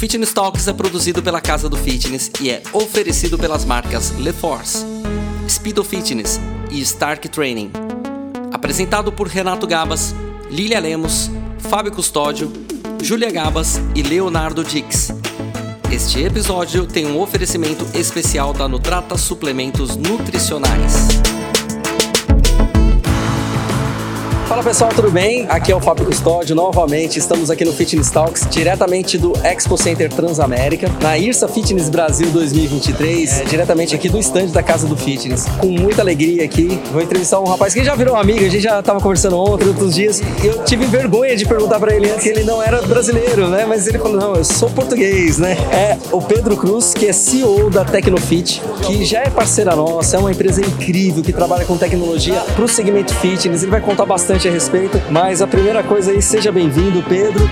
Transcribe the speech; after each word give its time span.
Fitness 0.00 0.32
Talks 0.32 0.66
é 0.66 0.72
produzido 0.72 1.22
pela 1.22 1.42
Casa 1.42 1.68
do 1.68 1.76
Fitness 1.76 2.30
e 2.40 2.48
é 2.48 2.62
oferecido 2.72 3.36
pelas 3.36 3.66
marcas 3.66 4.12
LeForce, 4.16 4.82
Speedo 5.46 5.84
Fitness 5.84 6.40
e 6.70 6.80
Stark 6.80 7.28
Training. 7.28 7.70
Apresentado 8.50 9.12
por 9.12 9.28
Renato 9.28 9.66
Gabas, 9.66 10.14
Lilia 10.50 10.80
Lemos, 10.80 11.30
Fábio 11.58 11.92
Custódio, 11.92 12.50
Júlia 13.02 13.30
Gabas 13.30 13.78
e 13.94 14.02
Leonardo 14.02 14.64
Dix. 14.64 15.12
Este 15.92 16.22
episódio 16.22 16.86
tem 16.86 17.06
um 17.06 17.20
oferecimento 17.20 17.86
especial 17.92 18.54
da 18.54 18.66
Nutrata 18.66 19.18
Suplementos 19.18 19.96
Nutricionais. 19.96 21.29
Fala 24.50 24.64
pessoal, 24.64 24.90
tudo 24.90 25.12
bem? 25.12 25.46
Aqui 25.48 25.70
é 25.70 25.76
o 25.76 25.80
Fábio 25.80 26.04
Custódio 26.04 26.56
novamente. 26.56 27.20
Estamos 27.20 27.52
aqui 27.52 27.64
no 27.64 27.72
Fitness 27.72 28.10
Talks, 28.10 28.48
diretamente 28.50 29.16
do 29.16 29.32
Expo 29.44 29.78
Center 29.78 30.12
Transamérica, 30.12 30.90
na 31.00 31.16
IRSA 31.16 31.46
Fitness 31.46 31.88
Brasil 31.88 32.28
2023, 32.32 33.42
é, 33.42 33.44
diretamente 33.44 33.94
aqui 33.94 34.08
do 34.08 34.18
stand 34.18 34.46
da 34.46 34.60
Casa 34.60 34.88
do 34.88 34.96
Fitness. 34.96 35.46
Com 35.60 35.68
muita 35.68 36.02
alegria 36.02 36.44
aqui. 36.44 36.80
Vou 36.90 37.00
entrevistar 37.00 37.38
um 37.38 37.44
rapaz 37.44 37.72
que 37.72 37.84
já 37.84 37.94
virou 37.94 38.16
amigo, 38.16 38.40
a 38.40 38.48
gente 38.48 38.60
já 38.60 38.80
estava 38.80 38.98
conversando 38.98 39.38
ontem, 39.38 39.68
outros 39.68 39.94
dias. 39.94 40.20
E 40.42 40.46
eu 40.48 40.64
tive 40.64 40.84
vergonha 40.86 41.36
de 41.36 41.46
perguntar 41.46 41.78
para 41.78 41.94
ele 41.94 42.10
antes 42.10 42.24
que 42.24 42.30
ele 42.30 42.42
não 42.42 42.60
era 42.60 42.82
brasileiro, 42.82 43.46
né? 43.46 43.64
Mas 43.64 43.86
ele 43.86 44.00
falou: 44.00 44.20
não, 44.20 44.34
eu 44.34 44.44
sou 44.44 44.68
português, 44.68 45.38
né? 45.38 45.56
É 45.70 45.96
o 46.10 46.20
Pedro 46.20 46.56
Cruz, 46.56 46.92
que 46.92 47.06
é 47.06 47.12
CEO 47.12 47.70
da 47.70 47.84
Tecnofit, 47.84 48.60
que 48.84 49.04
já 49.04 49.20
é 49.20 49.30
parceira 49.30 49.76
nossa, 49.76 50.16
é 50.16 50.18
uma 50.18 50.32
empresa 50.32 50.60
incrível 50.60 51.22
que 51.22 51.32
trabalha 51.32 51.64
com 51.64 51.76
tecnologia 51.76 52.40
para 52.56 52.64
o 52.64 52.68
segmento 52.68 53.14
fitness. 53.14 53.62
Ele 53.62 53.70
vai 53.70 53.80
contar 53.80 54.04
bastante 54.04 54.39
bastante 54.40 54.48
a 54.48 54.50
respeito, 54.50 55.00
mas 55.10 55.42
a 55.42 55.46
primeira 55.46 55.82
coisa 55.82 56.12
aí, 56.12 56.22
seja 56.22 56.50
bem-vindo, 56.50 57.02
Pedro 57.02 57.46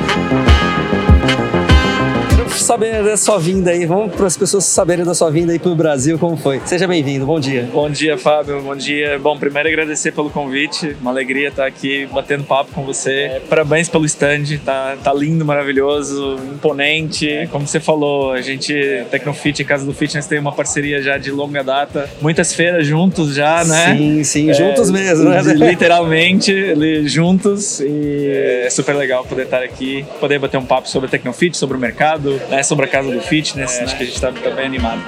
saber 2.68 3.02
da 3.02 3.16
sua 3.16 3.38
vinda 3.38 3.70
aí. 3.70 3.86
Vamos 3.86 4.14
para 4.14 4.26
as 4.26 4.36
pessoas 4.36 4.66
saberem 4.66 5.02
da 5.02 5.14
sua 5.14 5.30
vinda 5.30 5.52
aí 5.52 5.58
para 5.58 5.70
o 5.70 5.74
Brasil, 5.74 6.18
como 6.18 6.36
foi. 6.36 6.60
Seja 6.66 6.86
bem-vindo, 6.86 7.24
bom 7.24 7.40
dia. 7.40 7.66
Bom 7.72 7.88
dia, 7.88 8.18
Fábio, 8.18 8.60
bom 8.60 8.76
dia. 8.76 9.18
Bom, 9.18 9.38
primeiro 9.38 9.70
agradecer 9.70 10.12
pelo 10.12 10.28
convite, 10.28 10.94
uma 11.00 11.10
alegria 11.10 11.48
estar 11.48 11.64
aqui 11.64 12.06
batendo 12.12 12.44
papo 12.44 12.70
com 12.74 12.84
você. 12.84 13.10
É, 13.10 13.40
parabéns 13.48 13.88
pelo 13.88 14.04
stand, 14.04 14.58
tá, 14.66 14.98
tá 15.02 15.14
lindo, 15.14 15.46
maravilhoso, 15.46 16.36
imponente. 16.52 17.48
Como 17.50 17.66
você 17.66 17.80
falou, 17.80 18.32
a 18.32 18.42
gente, 18.42 18.74
Tecnofit 19.10 19.62
e 19.62 19.64
Casa 19.64 19.86
do 19.86 19.94
Fitness 19.94 20.26
tem 20.26 20.38
uma 20.38 20.52
parceria 20.52 21.00
já 21.00 21.16
de 21.16 21.30
longa 21.30 21.64
data. 21.64 22.06
Muitas 22.20 22.52
feiras 22.52 22.86
juntos 22.86 23.34
já, 23.34 23.64
né? 23.64 23.96
Sim, 23.96 24.24
sim, 24.24 24.50
é, 24.50 24.52
juntos 24.52 24.90
mesmo, 24.90 25.30
né? 25.30 25.40
Literalmente, 25.54 26.74
juntos. 27.08 27.80
E 27.80 28.62
é 28.66 28.68
super 28.68 28.94
legal 28.94 29.24
poder 29.24 29.44
estar 29.44 29.62
aqui, 29.62 30.04
poder 30.20 30.38
bater 30.38 30.58
um 30.58 30.66
papo 30.66 30.86
sobre 30.86 31.06
a 31.06 31.10
Tecnofit, 31.10 31.56
sobre 31.56 31.74
o 31.74 31.80
mercado, 31.80 32.38
né? 32.50 32.57
Sobre 32.62 32.84
a 32.86 32.88
Casa 32.88 33.10
do 33.10 33.20
Fitness. 33.20 33.78
É. 33.78 33.84
Acho 33.84 33.96
que 33.96 34.02
a 34.02 34.06
gente 34.06 34.14
está 34.14 34.32
tá 34.32 34.50
bem 34.50 34.66
animado. 34.66 35.02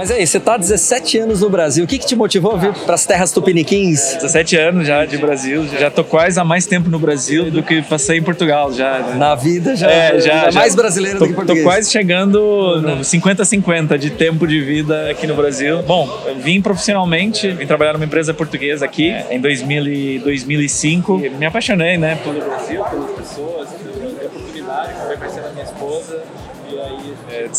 Mas 0.00 0.10
aí, 0.10 0.26
você 0.26 0.38
está 0.38 0.54
há 0.54 0.56
17 0.56 1.18
anos 1.18 1.42
no 1.42 1.50
Brasil. 1.50 1.84
O 1.84 1.86
que, 1.86 1.98
que 1.98 2.06
te 2.06 2.16
motivou 2.16 2.52
a 2.52 2.56
vir 2.56 2.72
para 2.72 2.94
as 2.94 3.04
terras 3.04 3.32
tupiniquins? 3.32 4.14
17 4.14 4.56
anos 4.56 4.86
já 4.86 5.04
de 5.04 5.18
Brasil. 5.18 5.68
Já 5.78 5.88
estou 5.88 6.02
quase 6.02 6.40
há 6.40 6.44
mais 6.44 6.64
tempo 6.64 6.88
no 6.88 6.98
Brasil 6.98 7.50
do 7.50 7.62
que 7.62 7.82
passei 7.82 8.16
em 8.16 8.22
Portugal 8.22 8.72
já. 8.72 8.98
Né? 8.98 9.16
Na 9.16 9.34
vida 9.34 9.76
já, 9.76 9.90
é, 9.90 10.18
já, 10.18 10.50
já 10.50 10.58
mais 10.58 10.74
brasileiro 10.74 11.18
tô, 11.18 11.26
do 11.26 11.28
que 11.28 11.34
português. 11.34 11.58
Estou 11.58 11.70
quase 11.70 11.90
chegando 11.90 12.80
no 12.80 13.00
50-50 13.00 13.98
de 13.98 14.08
tempo 14.08 14.46
de 14.46 14.58
vida 14.62 15.10
aqui 15.10 15.26
no 15.26 15.34
Brasil. 15.34 15.82
Bom, 15.82 16.08
eu 16.24 16.36
vim 16.36 16.62
profissionalmente, 16.62 17.50
vim 17.50 17.66
trabalhar 17.66 17.92
numa 17.92 18.06
empresa 18.06 18.32
portuguesa 18.32 18.86
aqui 18.86 19.14
em 19.28 19.38
2000 19.38 20.22
2005. 20.22 21.18
Me 21.38 21.44
apaixonei, 21.44 21.98
né, 21.98 22.18
pelo 22.24 22.40
Brasil, 22.40 22.82
pelas 22.84 23.10
pessoas, 23.10 23.39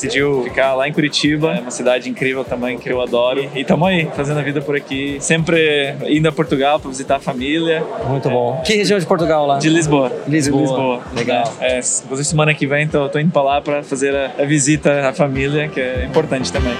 decidiu 0.02 0.44
ficar 0.44 0.74
lá 0.74 0.88
em 0.88 0.94
Curitiba, 0.94 1.56
é 1.56 1.60
uma 1.60 1.72
cidade 1.72 2.10
incrível 2.10 2.44
também 2.44 2.78
que 2.78 2.90
eu 2.92 3.02
adoro. 3.02 3.48
E 3.54 3.62
estamos 3.62 3.88
aí, 3.88 4.08
fazendo 4.16 4.40
a 4.40 4.44
vida 4.44 4.62
por 4.62 4.76
aqui, 4.76 5.18
sempre 5.20 5.96
indo 6.08 6.28
a 6.28 6.32
Portugal 6.32 6.80
para 6.80 6.90
visitar 6.90 7.18
a 7.18 7.20
família. 7.20 7.84
Muito 8.08 8.30
bom. 8.30 8.62
Que 8.66 8.76
região 8.76 8.98
de 8.98 9.06
Portugal 9.06 9.46
lá? 9.46 9.60
De 9.60 9.70
Lisboa. 9.70 10.12
Lisboa. 10.28 10.58
De 10.58 10.68
Lisboa. 10.68 11.02
Legal. 11.16 11.54
É, 11.60 11.80
inclusive 11.80 12.24
semana 12.26 12.54
que 12.54 12.66
vem 12.66 12.88
tô, 12.88 13.08
tô 13.10 13.20
indo 13.20 13.32
para 13.32 13.42
lá 13.42 13.62
para 13.62 13.84
fazer 13.84 14.16
a, 14.16 14.32
a 14.40 14.46
visita 14.46 15.08
à 15.08 15.14
família, 15.14 15.68
que 15.68 15.80
é 15.80 16.06
importante 16.06 16.52
também. 16.52 16.74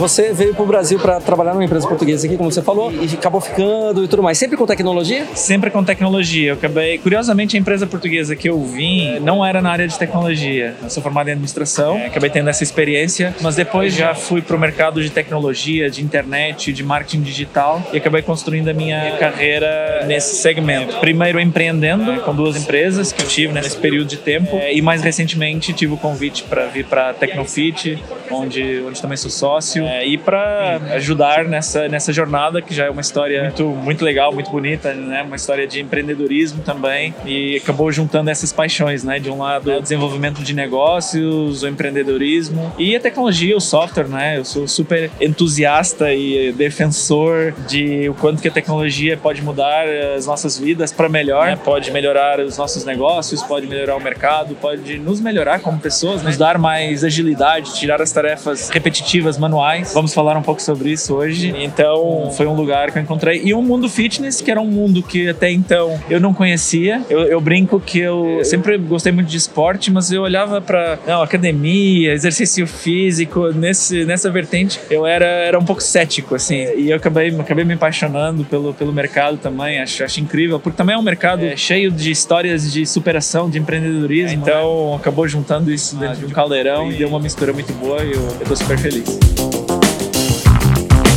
Você 0.00 0.32
veio 0.32 0.54
para 0.54 0.62
o 0.62 0.66
Brasil 0.66 0.98
para 0.98 1.20
trabalhar 1.20 1.52
numa 1.52 1.62
empresa 1.62 1.86
portuguesa 1.86 2.26
aqui, 2.26 2.34
como 2.34 2.50
você 2.50 2.62
falou, 2.62 2.90
e 2.90 3.04
acabou 3.14 3.38
ficando 3.38 4.02
e 4.02 4.08
tudo 4.08 4.22
mais. 4.22 4.38
Sempre 4.38 4.56
com 4.56 4.64
tecnologia? 4.64 5.26
Sempre 5.34 5.70
com 5.70 5.84
tecnologia. 5.84 6.52
Eu 6.52 6.54
acabei, 6.54 6.96
curiosamente, 6.96 7.54
a 7.54 7.60
empresa 7.60 7.86
portuguesa 7.86 8.34
que 8.34 8.48
eu 8.48 8.58
vim 8.64 9.18
não 9.20 9.44
era 9.44 9.60
na 9.60 9.70
área 9.70 9.86
de 9.86 9.98
tecnologia. 9.98 10.74
Eu 10.82 10.88
sou 10.88 11.02
formado 11.02 11.28
em 11.28 11.32
administração, 11.32 11.98
é, 11.98 12.06
acabei 12.06 12.30
tendo 12.30 12.48
essa 12.48 12.62
experiência, 12.62 13.34
mas 13.42 13.56
depois 13.56 13.94
já 13.94 14.14
fui 14.14 14.40
para 14.40 14.56
o 14.56 14.58
mercado 14.58 15.02
de 15.02 15.10
tecnologia, 15.10 15.90
de 15.90 16.02
internet, 16.02 16.72
de 16.72 16.82
marketing 16.82 17.20
digital 17.20 17.82
e 17.92 17.98
acabei 17.98 18.22
construindo 18.22 18.68
a 18.68 18.72
minha 18.72 19.18
carreira 19.18 20.06
nesse 20.06 20.36
segmento. 20.36 20.98
Primeiro 21.00 21.38
empreendendo 21.38 22.22
com 22.22 22.34
duas 22.34 22.56
empresas 22.56 23.12
que 23.12 23.20
eu 23.20 23.28
tive 23.28 23.52
nesse 23.52 23.76
período 23.76 24.08
de 24.08 24.16
tempo 24.16 24.56
é, 24.56 24.72
e 24.72 24.80
mais 24.80 25.02
recentemente 25.02 25.74
tive 25.74 25.92
o 25.92 25.98
convite 25.98 26.44
para 26.44 26.64
vir 26.68 26.86
para 26.86 27.10
a 27.10 27.12
Tecnofit, 27.12 28.02
onde, 28.30 28.82
onde 28.86 29.02
também 29.02 29.18
sou 29.18 29.30
sócio 29.30 29.89
é, 29.90 30.06
e 30.06 30.16
para 30.16 30.80
ajudar 30.94 31.44
nessa, 31.44 31.88
nessa 31.88 32.12
jornada, 32.12 32.62
que 32.62 32.72
já 32.72 32.84
é 32.84 32.90
uma 32.90 33.00
história 33.00 33.42
muito, 33.42 33.64
muito 33.64 34.04
legal, 34.04 34.32
muito 34.32 34.48
bonita, 34.48 34.94
né? 34.94 35.20
uma 35.22 35.34
história 35.34 35.66
de 35.66 35.80
empreendedorismo 35.80 36.62
também, 36.62 37.12
e 37.26 37.56
acabou 37.56 37.90
juntando 37.90 38.30
essas 38.30 38.52
paixões, 38.52 39.02
né? 39.02 39.18
de 39.18 39.28
um 39.28 39.38
lado 39.38 39.72
o 39.72 39.82
desenvolvimento 39.82 40.42
de 40.42 40.54
negócios, 40.54 41.64
o 41.64 41.68
empreendedorismo 41.68 42.72
e 42.78 42.94
a 42.94 43.00
tecnologia, 43.00 43.56
o 43.56 43.60
software, 43.60 44.06
né? 44.06 44.38
eu 44.38 44.44
sou 44.44 44.68
super 44.68 45.10
entusiasta 45.20 46.14
e 46.14 46.52
defensor 46.52 47.52
de 47.66 48.08
o 48.08 48.14
quanto 48.14 48.40
que 48.40 48.46
a 48.46 48.52
tecnologia 48.52 49.16
pode 49.16 49.42
mudar 49.42 49.88
as 50.16 50.24
nossas 50.24 50.56
vidas 50.56 50.92
para 50.92 51.08
melhor, 51.08 51.46
né? 51.46 51.56
pode 51.56 51.90
melhorar 51.90 52.38
os 52.38 52.56
nossos 52.56 52.84
negócios, 52.84 53.42
pode 53.42 53.66
melhorar 53.66 53.96
o 53.96 54.00
mercado, 54.00 54.54
pode 54.54 54.98
nos 54.98 55.20
melhorar 55.20 55.58
como 55.58 55.80
pessoas, 55.80 56.22
nos 56.22 56.36
dar 56.36 56.58
mais 56.58 57.02
agilidade, 57.02 57.74
tirar 57.74 58.00
as 58.00 58.12
tarefas 58.12 58.70
repetitivas, 58.70 59.36
manuais 59.36 59.69
mais. 59.70 59.94
Vamos 59.94 60.12
falar 60.12 60.36
um 60.36 60.42
pouco 60.42 60.60
sobre 60.60 60.90
isso 60.90 61.14
hoje. 61.14 61.54
Então, 61.56 62.30
foi 62.36 62.46
um 62.46 62.54
lugar 62.54 62.90
que 62.90 62.98
eu 62.98 63.02
encontrei. 63.02 63.40
E 63.44 63.54
um 63.54 63.62
mundo 63.62 63.88
fitness, 63.88 64.40
que 64.40 64.50
era 64.50 64.60
um 64.60 64.66
mundo 64.66 65.02
que 65.02 65.28
até 65.28 65.50
então 65.50 65.98
eu 66.08 66.20
não 66.20 66.34
conhecia. 66.34 67.02
Eu, 67.08 67.20
eu 67.20 67.40
brinco 67.40 67.78
que 67.78 68.00
eu 68.00 68.40
sempre 68.44 68.76
gostei 68.78 69.12
muito 69.12 69.28
de 69.28 69.36
esporte, 69.36 69.90
mas 69.90 70.10
eu 70.10 70.22
olhava 70.22 70.60
para 70.60 70.98
academia, 71.22 72.12
exercício 72.12 72.66
físico, 72.66 73.52
nesse, 73.52 74.04
nessa 74.04 74.30
vertente, 74.30 74.80
eu 74.90 75.06
era, 75.06 75.24
era 75.24 75.58
um 75.58 75.64
pouco 75.64 75.82
cético, 75.82 76.34
assim. 76.34 76.66
E 76.76 76.90
eu 76.90 76.96
acabei, 76.96 77.28
acabei 77.38 77.64
me 77.64 77.74
apaixonando 77.74 78.44
pelo, 78.44 78.74
pelo 78.74 78.92
mercado 78.92 79.36
também. 79.36 79.80
Acho, 79.80 80.02
acho 80.04 80.20
incrível, 80.20 80.58
porque 80.58 80.76
também 80.76 80.96
é 80.96 80.98
um 80.98 81.02
mercado 81.02 81.44
é, 81.44 81.56
cheio 81.56 81.90
de 81.90 82.10
histórias 82.10 82.72
de 82.72 82.84
superação, 82.86 83.48
de 83.48 83.58
empreendedorismo. 83.58 84.40
Então, 84.40 84.94
acabou 84.94 85.28
juntando 85.28 85.70
isso 85.70 85.96
dentro 85.96 86.18
de 86.18 86.26
um 86.26 86.30
caldeirão 86.30 86.90
e 86.90 86.96
deu 86.96 87.08
uma 87.08 87.20
mistura 87.20 87.52
muito 87.52 87.72
boa 87.74 88.02
e 88.02 88.12
eu, 88.12 88.20
eu 88.40 88.46
tô 88.46 88.56
super 88.56 88.78
feliz. 88.78 89.59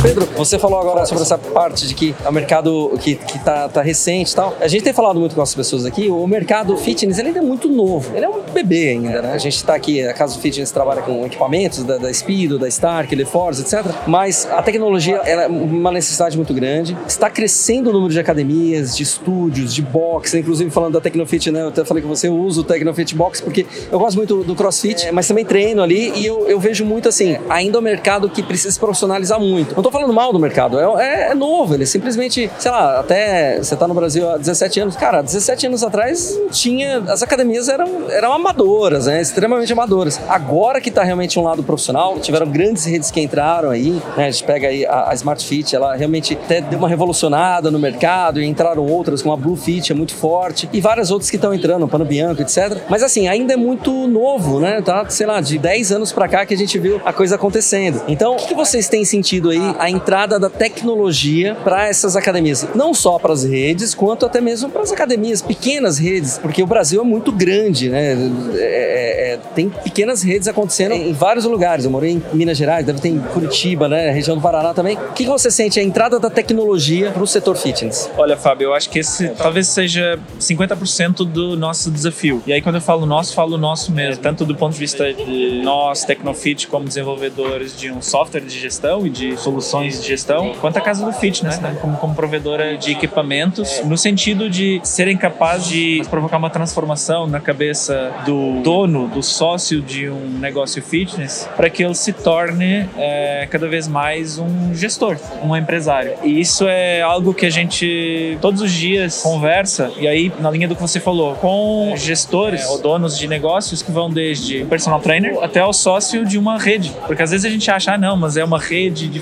Pedro, 0.04 0.28
você 0.36 0.58
falou 0.58 0.78
agora 0.78 1.06
sobre 1.06 1.22
essa 1.22 1.38
parte 1.38 1.88
de 1.88 1.94
que 1.94 2.14
é 2.22 2.28
um 2.28 2.32
mercado 2.32 2.92
que, 3.00 3.14
que 3.14 3.42
tá, 3.42 3.70
tá 3.70 3.80
recente 3.80 4.32
e 4.32 4.36
tal. 4.36 4.54
A 4.60 4.68
gente 4.68 4.84
tem 4.84 4.92
falado 4.92 5.18
muito 5.18 5.34
com 5.34 5.40
as 5.40 5.54
pessoas 5.54 5.86
aqui, 5.86 6.10
o 6.10 6.26
mercado 6.26 6.76
fitness 6.76 7.18
ele 7.18 7.28
ainda 7.28 7.38
é 7.38 7.42
muito 7.42 7.70
novo. 7.70 8.14
Ele 8.14 8.26
é 8.26 8.28
um 8.28 8.42
bebê 8.42 8.90
ainda, 8.90 9.22
né? 9.22 9.32
A 9.32 9.38
gente 9.38 9.56
está 9.56 9.74
aqui, 9.74 10.06
a 10.06 10.12
Casa 10.12 10.34
do 10.34 10.42
Fitness 10.42 10.70
trabalha 10.70 11.00
com 11.00 11.24
equipamentos 11.24 11.82
da, 11.84 11.96
da 11.96 12.12
Speedo, 12.12 12.58
da 12.58 12.68
Stark, 12.68 13.16
LeForce, 13.16 13.62
etc. 13.62 13.92
Mas 14.06 14.46
a 14.52 14.62
tecnologia 14.62 15.16
é 15.24 15.46
uma 15.46 15.90
necessidade 15.90 16.36
muito 16.36 16.52
grande. 16.52 16.94
Está 17.08 17.30
crescendo 17.30 17.88
o 17.88 17.92
número 17.94 18.12
de 18.12 18.20
academias, 18.20 18.94
de 18.94 19.02
estúdios, 19.02 19.74
de 19.74 19.80
box. 19.80 20.34
Inclusive, 20.34 20.70
falando 20.70 20.92
da 20.92 21.00
Tecnofit, 21.00 21.50
né? 21.50 21.62
Eu 21.62 21.68
até 21.68 21.82
falei 21.82 22.02
que 22.02 22.08
você 22.08 22.28
usa 22.28 22.60
o 22.60 22.64
Tecnofit 22.64 23.14
Box 23.14 23.40
porque 23.40 23.64
eu 23.90 23.98
gosto 23.98 24.18
muito 24.18 24.44
do 24.44 24.54
CrossFit, 24.54 25.10
mas 25.12 25.26
também 25.26 25.46
treino 25.46 25.82
ali 25.82 26.12
e 26.14 26.26
eu, 26.26 26.46
eu 26.46 26.60
vejo 26.60 26.84
muito 26.84 27.08
assim, 27.08 27.38
ainda 27.48 27.78
é 27.78 27.80
um 27.80 27.82
mercado 27.82 28.28
que 28.28 28.42
precisa 28.42 28.70
se 28.70 28.78
profissionalizar 28.78 29.40
muito. 29.40 29.74
Não 29.74 29.82
tô 29.82 29.93
falando 29.94 30.12
mal 30.12 30.32
do 30.32 30.40
mercado, 30.40 30.76
é, 30.80 31.04
é, 31.04 31.30
é, 31.30 31.34
novo, 31.34 31.72
ele 31.72 31.86
simplesmente, 31.86 32.50
sei 32.58 32.70
lá, 32.72 32.98
até 32.98 33.58
você 33.58 33.76
tá 33.76 33.86
no 33.86 33.94
Brasil 33.94 34.28
há 34.28 34.36
17 34.36 34.80
anos, 34.80 34.96
cara, 34.96 35.22
17 35.22 35.68
anos 35.68 35.84
atrás 35.84 36.36
tinha, 36.50 36.98
as 37.06 37.22
academias 37.22 37.68
eram, 37.68 38.10
eram 38.10 38.32
amadoras, 38.32 39.06
né, 39.06 39.22
extremamente 39.22 39.72
amadoras. 39.72 40.20
Agora 40.28 40.80
que 40.80 40.90
tá 40.90 41.04
realmente 41.04 41.38
um 41.38 41.44
lado 41.44 41.62
profissional, 41.62 42.18
tiveram 42.18 42.48
grandes 42.48 42.84
redes 42.84 43.12
que 43.12 43.20
entraram 43.20 43.70
aí, 43.70 44.02
né, 44.16 44.26
a 44.26 44.30
gente 44.32 44.42
pega 44.42 44.66
aí 44.66 44.84
a, 44.84 45.10
a 45.10 45.14
Smart 45.14 45.46
Fit, 45.46 45.76
ela 45.76 45.94
realmente 45.94 46.34
até 46.34 46.60
deu 46.60 46.76
uma 46.76 46.88
revolucionada 46.88 47.70
no 47.70 47.78
mercado 47.78 48.40
e 48.40 48.44
entraram 48.44 48.84
outras, 48.84 49.22
como 49.22 49.32
a 49.32 49.36
Blue 49.36 49.54
Fit, 49.54 49.92
é 49.92 49.94
muito 49.94 50.12
forte, 50.12 50.68
e 50.72 50.80
várias 50.80 51.12
outras 51.12 51.30
que 51.30 51.36
estão 51.36 51.54
entrando, 51.54 51.86
Pano 51.86 52.04
Bianco, 52.04 52.42
etc. 52.42 52.78
Mas 52.88 53.04
assim, 53.04 53.28
ainda 53.28 53.52
é 53.52 53.56
muito 53.56 54.08
novo, 54.08 54.58
né, 54.58 54.82
tá, 54.82 55.08
sei 55.08 55.26
lá, 55.26 55.40
de 55.40 55.56
10 55.56 55.92
anos 55.92 56.10
pra 56.10 56.26
cá 56.26 56.44
que 56.44 56.52
a 56.52 56.58
gente 56.58 56.76
viu 56.80 57.00
a 57.04 57.12
coisa 57.12 57.36
acontecendo. 57.36 58.02
Então, 58.08 58.34
o 58.34 58.38
que 58.38 58.54
vocês 58.54 58.88
têm 58.88 59.04
sentido 59.04 59.50
aí 59.50 59.83
a 59.84 59.90
entrada 59.90 60.38
da 60.38 60.48
tecnologia 60.48 61.54
para 61.62 61.86
essas 61.86 62.16
academias, 62.16 62.66
não 62.74 62.94
só 62.94 63.18
para 63.18 63.34
as 63.34 63.44
redes, 63.44 63.94
quanto 63.94 64.24
até 64.24 64.40
mesmo 64.40 64.70
para 64.70 64.80
as 64.80 64.90
academias, 64.90 65.42
pequenas 65.42 65.98
redes, 65.98 66.38
porque 66.38 66.62
o 66.62 66.66
Brasil 66.66 67.02
é 67.02 67.04
muito 67.04 67.30
grande, 67.30 67.90
né? 67.90 68.14
É, 68.54 68.56
é, 68.56 69.34
é, 69.34 69.38
tem 69.54 69.68
pequenas 69.68 70.22
redes 70.22 70.48
acontecendo 70.48 70.92
em 70.92 71.12
vários 71.12 71.44
lugares. 71.44 71.84
Eu 71.84 71.90
morei 71.90 72.12
em 72.12 72.22
Minas 72.32 72.56
Gerais, 72.56 72.86
deve 72.86 72.98
ter 72.98 73.10
em 73.10 73.18
Curitiba, 73.18 73.86
né? 73.86 74.10
Região 74.10 74.36
do 74.36 74.42
Paraná 74.42 74.72
também. 74.72 74.96
O 74.96 75.12
que 75.12 75.26
você 75.26 75.50
sente 75.50 75.78
a 75.78 75.82
entrada 75.82 76.18
da 76.18 76.30
tecnologia 76.30 77.10
para 77.10 77.22
o 77.22 77.26
setor 77.26 77.54
fitness? 77.54 78.10
Olha, 78.16 78.38
Fábio, 78.38 78.68
eu 78.68 78.74
acho 78.74 78.88
que 78.88 79.00
esse 79.00 79.28
talvez 79.30 79.68
seja 79.68 80.18
50% 80.40 81.26
do 81.26 81.58
nosso 81.58 81.90
desafio. 81.90 82.42
E 82.46 82.54
aí, 82.54 82.62
quando 82.62 82.76
eu 82.76 82.80
falo 82.80 83.04
nosso, 83.04 83.34
falo 83.34 83.58
nosso 83.58 83.92
mesmo, 83.92 84.22
tanto 84.22 84.46
do 84.46 84.54
ponto 84.54 84.72
de 84.72 84.78
vista 84.78 85.12
de 85.12 85.60
nós, 85.62 86.04
Tecnofit, 86.04 86.68
como 86.68 86.86
desenvolvedores 86.86 87.78
de 87.78 87.90
um 87.90 88.00
software 88.00 88.40
de 88.40 88.58
gestão 88.58 89.06
e 89.06 89.10
de 89.10 89.36
soluções 89.36 89.73
de 89.82 90.06
gestão, 90.06 90.54
quanto 90.60 90.76
a 90.76 90.80
casa 90.80 91.04
do 91.04 91.12
fitness, 91.12 91.58
né? 91.60 91.76
Como, 91.80 91.96
como 91.96 92.14
provedora 92.14 92.76
de 92.76 92.92
equipamentos, 92.92 93.82
no 93.84 93.96
sentido 93.96 94.48
de 94.48 94.80
serem 94.82 95.16
capazes 95.16 95.68
de 95.68 96.02
provocar 96.10 96.36
uma 96.36 96.50
transformação 96.50 97.26
na 97.26 97.40
cabeça 97.40 98.12
do 98.24 98.60
dono, 98.62 99.08
do 99.08 99.22
sócio 99.22 99.80
de 99.80 100.08
um 100.08 100.38
negócio 100.38 100.82
fitness, 100.82 101.48
para 101.56 101.70
que 101.70 101.82
ele 101.82 101.94
se 101.94 102.12
torne 102.12 102.88
é, 102.96 103.46
cada 103.50 103.68
vez 103.68 103.88
mais 103.88 104.38
um 104.38 104.74
gestor, 104.74 105.16
um 105.42 105.56
empresário. 105.56 106.14
E 106.22 106.40
isso 106.40 106.66
é 106.68 107.02
algo 107.02 107.32
que 107.34 107.46
a 107.46 107.50
gente 107.50 108.38
todos 108.40 108.60
os 108.60 108.72
dias 108.72 109.22
conversa, 109.22 109.92
e 109.98 110.06
aí, 110.06 110.32
na 110.38 110.50
linha 110.50 110.68
do 110.68 110.74
que 110.74 110.82
você 110.82 111.00
falou, 111.00 111.34
com 111.36 111.94
gestores 111.96 112.62
é, 112.62 112.68
ou 112.68 112.80
donos 112.80 113.18
de 113.18 113.26
negócios 113.26 113.82
que 113.82 113.90
vão 113.90 114.10
desde 114.10 114.62
o 114.62 114.66
personal 114.66 115.00
trainer 115.00 115.38
até 115.42 115.64
o 115.64 115.72
sócio 115.72 116.24
de 116.24 116.38
uma 116.38 116.58
rede. 116.58 116.92
Porque 117.06 117.22
às 117.22 117.30
vezes 117.30 117.44
a 117.44 117.50
gente 117.50 117.70
acha, 117.70 117.92
ah, 117.92 117.98
não, 117.98 118.16
mas 118.16 118.36
é 118.36 118.44
uma 118.44 118.58
rede 118.58 119.08
de 119.08 119.20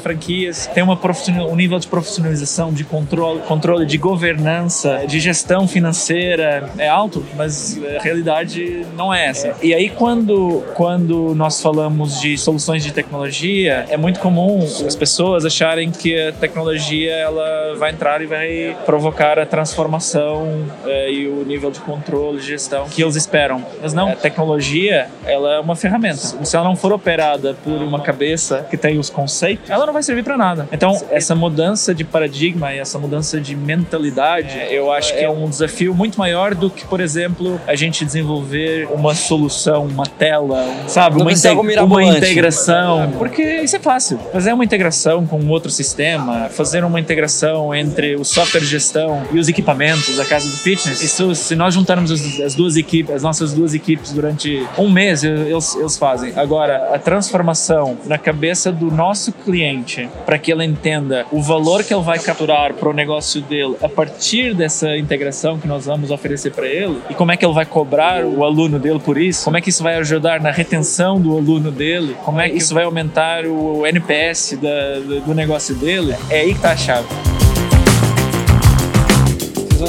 tem 0.75 0.83
uma 0.83 0.99
um 1.51 1.57
nível 1.57 1.79
de 1.79 1.87
profissionalização, 1.87 2.73
de 2.73 2.85
controle, 2.85 3.41
controle 3.41 3.85
de 3.85 3.99
governança, 3.99 5.05
de 5.07 5.21
gestão 5.21 5.69
financeira 5.69 6.71
é 6.79 6.89
alto, 6.89 7.25
mas 7.37 7.79
a 7.99 8.03
realidade 8.03 8.87
não 8.97 9.13
é 9.13 9.27
essa. 9.27 9.55
E 9.63 9.75
aí, 9.75 9.91
quando, 9.91 10.63
quando 10.75 11.35
nós 11.35 11.61
falamos 11.61 12.21
de 12.21 12.37
soluções 12.39 12.83
de 12.83 12.93
tecnologia, 12.93 13.87
é 13.89 13.97
muito 13.97 14.21
comum 14.21 14.65
as 14.87 14.97
pessoas 14.97 15.45
acharem 15.45 15.91
que 15.91 16.19
a 16.29 16.33
tecnologia 16.33 17.13
ela 17.13 17.75
vai 17.77 17.91
entrar 17.91 18.23
e 18.23 18.27
vai 18.27 18.77
provocar 18.85 19.39
a 19.39 19.47
transformação 19.47 20.65
é, 20.87 21.11
e 21.11 21.29
o 21.29 21.45
nível 21.45 21.71
de 21.71 21.81
controle 21.81 22.39
e 22.39 22.43
gestão 22.43 22.89
que 22.89 23.03
eles 23.03 23.17
esperam. 23.17 23.65
Mas 23.81 23.93
não, 23.93 24.11
a 24.11 24.17
tecnologia 24.17 25.09
ela 25.25 25.55
é 25.55 25.61
uma 25.61 25.77
ferramenta. 25.77 26.17
Se 26.17 26.57
ela 26.57 26.65
não 26.65 26.77
for 26.77 26.93
operada 26.93 27.55
por 27.63 27.73
uma 27.73 28.01
cabeça 28.01 28.67
que 28.71 28.77
tem 28.77 28.99
os 28.99 29.11
conceitos, 29.11 29.69
ela 29.69 29.87
não 29.87 29.93
vai 29.93 30.03
servir 30.03 30.22
para 30.23 30.37
nada. 30.37 30.69
Então, 30.73 31.01
essa 31.11 31.35
mudança 31.35 31.95
de 31.95 32.05
paradigma 32.05 32.73
e 32.73 32.79
essa 32.79 32.99
mudança 32.99 33.41
de 33.41 33.55
mentalidade, 33.57 34.59
eu 34.71 34.93
acho 34.93 35.15
que 35.15 35.21
é 35.21 35.31
um 35.31 35.49
desafio 35.49 35.95
muito 35.95 36.19
maior 36.19 36.55
do 36.55 36.71
que, 36.71 36.85
por 36.87 37.01
exemplo, 37.01 37.61
a 37.67 37.75
gente 37.75 38.05
desenvolver 38.05 38.89
uma 38.93 39.15
solução, 39.15 39.87
uma 39.87 40.07
tela, 40.07 40.65
sabe? 40.87 41.17
Não 41.17 41.27
uma, 41.27 41.33
integ 41.33 41.57
uma 41.81 42.05
integração. 42.05 43.13
Porque 43.19 43.43
isso 43.43 43.77
é 43.77 43.79
fácil. 43.79 44.19
Fazer 44.33 44.53
uma 44.53 44.65
integração 44.65 45.27
com 45.27 45.47
outro 45.49 45.71
sistema, 45.71 46.49
fazer 46.49 46.85
uma 46.85 47.01
integração 47.01 47.75
entre 47.75 48.17
o 48.17 48.25
software 48.25 48.61
de 48.61 48.67
gestão 48.67 49.23
e 49.33 49.39
os 49.39 49.49
equipamentos 49.49 50.17
da 50.17 50.25
casa 50.25 50.49
do 50.49 50.57
fitness, 50.57 51.03
isso, 51.03 51.35
se 51.35 51.55
nós 51.55 51.75
juntarmos 51.75 52.11
as 52.41 52.55
duas 52.55 52.77
equipes, 52.77 53.15
as 53.15 53.23
nossas 53.23 53.53
duas 53.53 53.75
equipes 53.75 54.13
durante 54.13 54.67
um 54.79 54.91
mês, 54.91 55.25
eles, 55.25 55.75
eles 55.77 55.97
fazem. 55.97 56.33
Agora, 56.37 56.95
a 56.95 56.99
transformação 56.99 57.97
na 58.07 58.19
cabeça 58.19 58.73
do 58.73 58.91
nosso 58.91 59.33
cliente 59.33 60.09
para 60.25 60.39
que 60.39 60.53
ele 60.53 60.65
entenda 60.65 61.27
o 61.31 61.43
valor 61.43 61.83
que 61.85 61.93
ele 61.93 62.03
vai 62.03 62.19
capturar 62.19 62.75
para 62.75 62.89
o 62.89 62.93
negócio 62.93 63.41
dele 63.43 63.77
a 63.83 63.89
partir 63.89 64.55
dessa 64.55 64.97
integração 64.97 65.59
que 65.59 65.67
nós 65.67 65.87
vamos 65.87 66.11
oferecer 66.11 66.53
para 66.53 66.67
ele 66.67 67.01
e 67.11 67.15
como 67.15 67.33
é 67.33 67.37
que 67.37 67.45
ele 67.45 67.55
vai 67.55 67.67
cobrar 67.67 68.25
o 68.25 68.45
aluno 68.45 68.79
dele 68.79 68.99
por 68.99 69.19
isso, 69.19 69.45
como 69.45 69.57
é 69.57 69.61
que 69.61 69.71
isso 69.71 69.83
vai 69.83 69.97
ajudar 69.97 70.41
na 70.41 70.51
retenção 70.51 71.21
do 71.21 71.37
aluno 71.37 71.71
dele, 71.71 72.17
como 72.25 72.41
é 72.41 72.49
que 72.49 72.57
isso 72.57 72.75
vai 72.75 72.85
aumentar 72.85 73.45
o 73.47 73.87
NPS 73.87 74.59
da, 74.61 75.21
do 75.25 75.35
negócio 75.35 75.75
dele, 75.75 76.15
é 76.31 76.41
aí 76.41 76.51
que 76.51 76.57
está 76.57 76.73
a 76.73 76.77
chave 76.77 77.42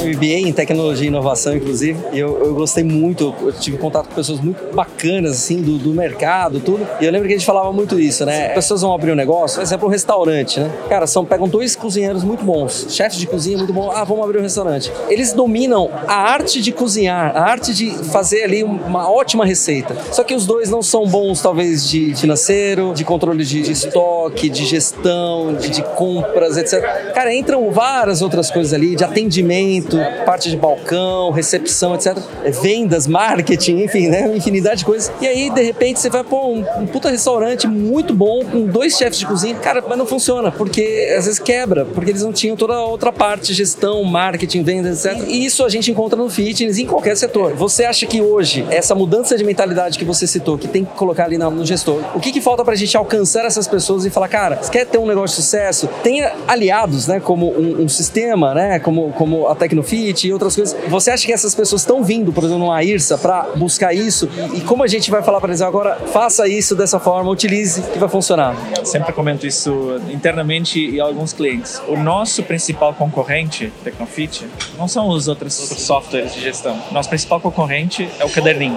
MBA 0.06 0.48
em 0.48 0.52
tecnologia 0.52 1.04
e 1.04 1.08
inovação, 1.08 1.54
inclusive, 1.54 1.98
e 2.12 2.18
eu, 2.18 2.38
eu 2.44 2.54
gostei 2.54 2.84
muito, 2.84 3.34
eu 3.42 3.52
tive 3.52 3.78
contato 3.78 4.08
com 4.08 4.14
pessoas 4.14 4.40
muito 4.40 4.74
bacanas, 4.74 5.32
assim, 5.32 5.60
do, 5.60 5.78
do 5.78 5.90
mercado, 5.90 6.60
tudo, 6.60 6.86
e 7.00 7.04
eu 7.04 7.12
lembro 7.12 7.26
que 7.28 7.34
a 7.34 7.36
gente 7.36 7.46
falava 7.46 7.72
muito 7.72 7.98
isso, 7.98 8.24
né? 8.24 8.48
As 8.48 8.54
pessoas 8.54 8.82
vão 8.82 8.94
abrir 8.94 9.12
um 9.12 9.16
negócio, 9.16 9.56
por 9.56 9.62
exemplo, 9.62 9.88
um 9.88 9.90
restaurante, 9.90 10.60
né? 10.60 10.70
Cara, 10.88 11.06
são, 11.06 11.24
pegam 11.24 11.48
dois 11.48 11.74
cozinheiros 11.76 12.24
muito 12.24 12.44
bons, 12.44 12.86
chefes 12.90 13.18
de 13.18 13.26
cozinha 13.26 13.56
muito 13.58 13.72
bons, 13.72 13.92
ah, 13.94 14.04
vamos 14.04 14.24
abrir 14.24 14.38
um 14.38 14.42
restaurante. 14.42 14.92
Eles 15.08 15.32
dominam 15.32 15.90
a 16.06 16.14
arte 16.14 16.60
de 16.60 16.72
cozinhar, 16.72 17.36
a 17.36 17.42
arte 17.42 17.74
de 17.74 17.90
fazer 18.04 18.44
ali 18.44 18.62
uma 18.62 19.10
ótima 19.10 19.44
receita. 19.44 19.96
Só 20.12 20.22
que 20.22 20.34
os 20.34 20.46
dois 20.46 20.70
não 20.70 20.82
são 20.82 21.06
bons, 21.06 21.40
talvez, 21.40 21.88
de 21.88 22.14
financeiro, 22.14 22.92
de 22.94 23.04
controle 23.04 23.44
de, 23.44 23.62
de 23.62 23.72
estoque, 23.72 24.48
de 24.48 24.64
gestão, 24.64 25.54
de, 25.54 25.68
de 25.70 25.82
compras, 25.82 26.56
etc. 26.56 27.12
Cara, 27.12 27.34
entram 27.34 27.70
várias 27.70 28.22
outras 28.22 28.50
coisas 28.50 28.72
ali, 28.72 28.94
de 28.96 29.04
atendimento, 29.04 29.93
parte 30.24 30.50
de 30.50 30.56
balcão, 30.56 31.30
recepção, 31.30 31.94
etc. 31.94 32.18
É 32.44 32.50
vendas, 32.50 33.06
marketing, 33.06 33.82
enfim, 33.82 34.08
né? 34.08 34.34
Infinidade 34.36 34.78
de 34.78 34.84
coisas. 34.84 35.12
E 35.20 35.26
aí, 35.26 35.50
de 35.50 35.62
repente, 35.62 36.00
você 36.00 36.10
vai 36.10 36.24
pôr 36.24 36.46
um, 36.46 36.64
um 36.80 36.86
puta 36.86 37.10
restaurante 37.10 37.66
muito 37.66 38.14
bom, 38.14 38.44
com 38.44 38.66
dois 38.66 38.96
chefes 38.96 39.18
de 39.18 39.26
cozinha. 39.26 39.54
Cara, 39.56 39.82
mas 39.86 39.96
não 39.96 40.06
funciona, 40.06 40.50
porque 40.50 41.14
às 41.16 41.26
vezes 41.26 41.38
quebra, 41.38 41.84
porque 41.84 42.10
eles 42.10 42.22
não 42.22 42.32
tinham 42.32 42.56
toda 42.56 42.74
a 42.74 42.84
outra 42.84 43.12
parte, 43.12 43.52
gestão, 43.52 44.02
marketing, 44.04 44.62
vendas, 44.62 45.04
etc. 45.04 45.24
E 45.28 45.44
isso 45.44 45.64
a 45.64 45.68
gente 45.68 45.90
encontra 45.90 46.16
no 46.16 46.28
fitness, 46.28 46.78
em 46.78 46.86
qualquer 46.86 47.16
setor. 47.16 47.54
Você 47.54 47.84
acha 47.84 48.06
que 48.06 48.20
hoje, 48.20 48.66
essa 48.70 48.94
mudança 48.94 49.36
de 49.36 49.44
mentalidade 49.44 49.98
que 49.98 50.04
você 50.04 50.26
citou, 50.26 50.58
que 50.58 50.68
tem 50.68 50.84
que 50.84 50.92
colocar 50.92 51.24
ali 51.24 51.38
no 51.38 51.64
gestor, 51.64 52.00
o 52.14 52.20
que, 52.20 52.32
que 52.32 52.40
falta 52.40 52.64
pra 52.64 52.74
gente 52.74 52.96
alcançar 52.96 53.44
essas 53.44 53.68
pessoas 53.68 54.04
e 54.04 54.10
falar, 54.10 54.28
cara, 54.28 54.58
você 54.60 54.70
quer 54.70 54.86
ter 54.86 54.98
um 54.98 55.06
negócio 55.06 55.36
de 55.36 55.42
sucesso? 55.42 55.88
Tenha 56.02 56.32
aliados, 56.46 57.06
né? 57.06 57.20
Como 57.20 57.50
um, 57.50 57.82
um 57.82 57.88
sistema, 57.88 58.54
né? 58.54 58.78
Como, 58.78 59.12
como 59.12 59.48
a 59.48 59.54
tecnologia 59.54 59.73
Tecnofit 59.74 60.28
e 60.28 60.32
outras 60.32 60.54
coisas. 60.54 60.76
Você 60.88 61.10
acha 61.10 61.26
que 61.26 61.32
essas 61.32 61.54
pessoas 61.54 61.82
estão 61.82 62.04
vindo, 62.04 62.32
por 62.32 62.44
exemplo, 62.44 62.64
numa 62.64 62.82
IRSA 62.82 63.18
para 63.18 63.42
buscar 63.56 63.92
isso? 63.92 64.28
E, 64.52 64.58
e, 64.58 64.60
como 64.60 64.82
a 64.84 64.86
gente 64.86 65.10
vai 65.10 65.22
falar 65.22 65.40
para 65.40 65.50
eles 65.50 65.60
agora, 65.60 65.96
faça 66.12 66.46
isso 66.46 66.74
dessa 66.74 67.00
forma, 67.00 67.30
utilize, 67.30 67.82
que 67.82 67.98
vai 67.98 68.08
funcionar? 68.08 68.56
Sempre 68.84 69.12
comento 69.12 69.46
isso 69.46 70.00
internamente 70.10 70.78
e 70.78 71.00
alguns 71.00 71.32
clientes. 71.32 71.82
O 71.88 71.96
nosso 71.96 72.42
principal 72.42 72.94
concorrente, 72.94 73.72
Tecnofit, 73.82 74.46
não 74.78 74.86
são 74.86 75.08
os 75.08 75.28
outros 75.28 75.54
softwares 75.54 76.34
de 76.34 76.40
gestão. 76.40 76.78
Nosso 76.92 77.08
principal 77.08 77.40
concorrente 77.40 78.08
é 78.18 78.24
o 78.24 78.30
caderninho. 78.30 78.76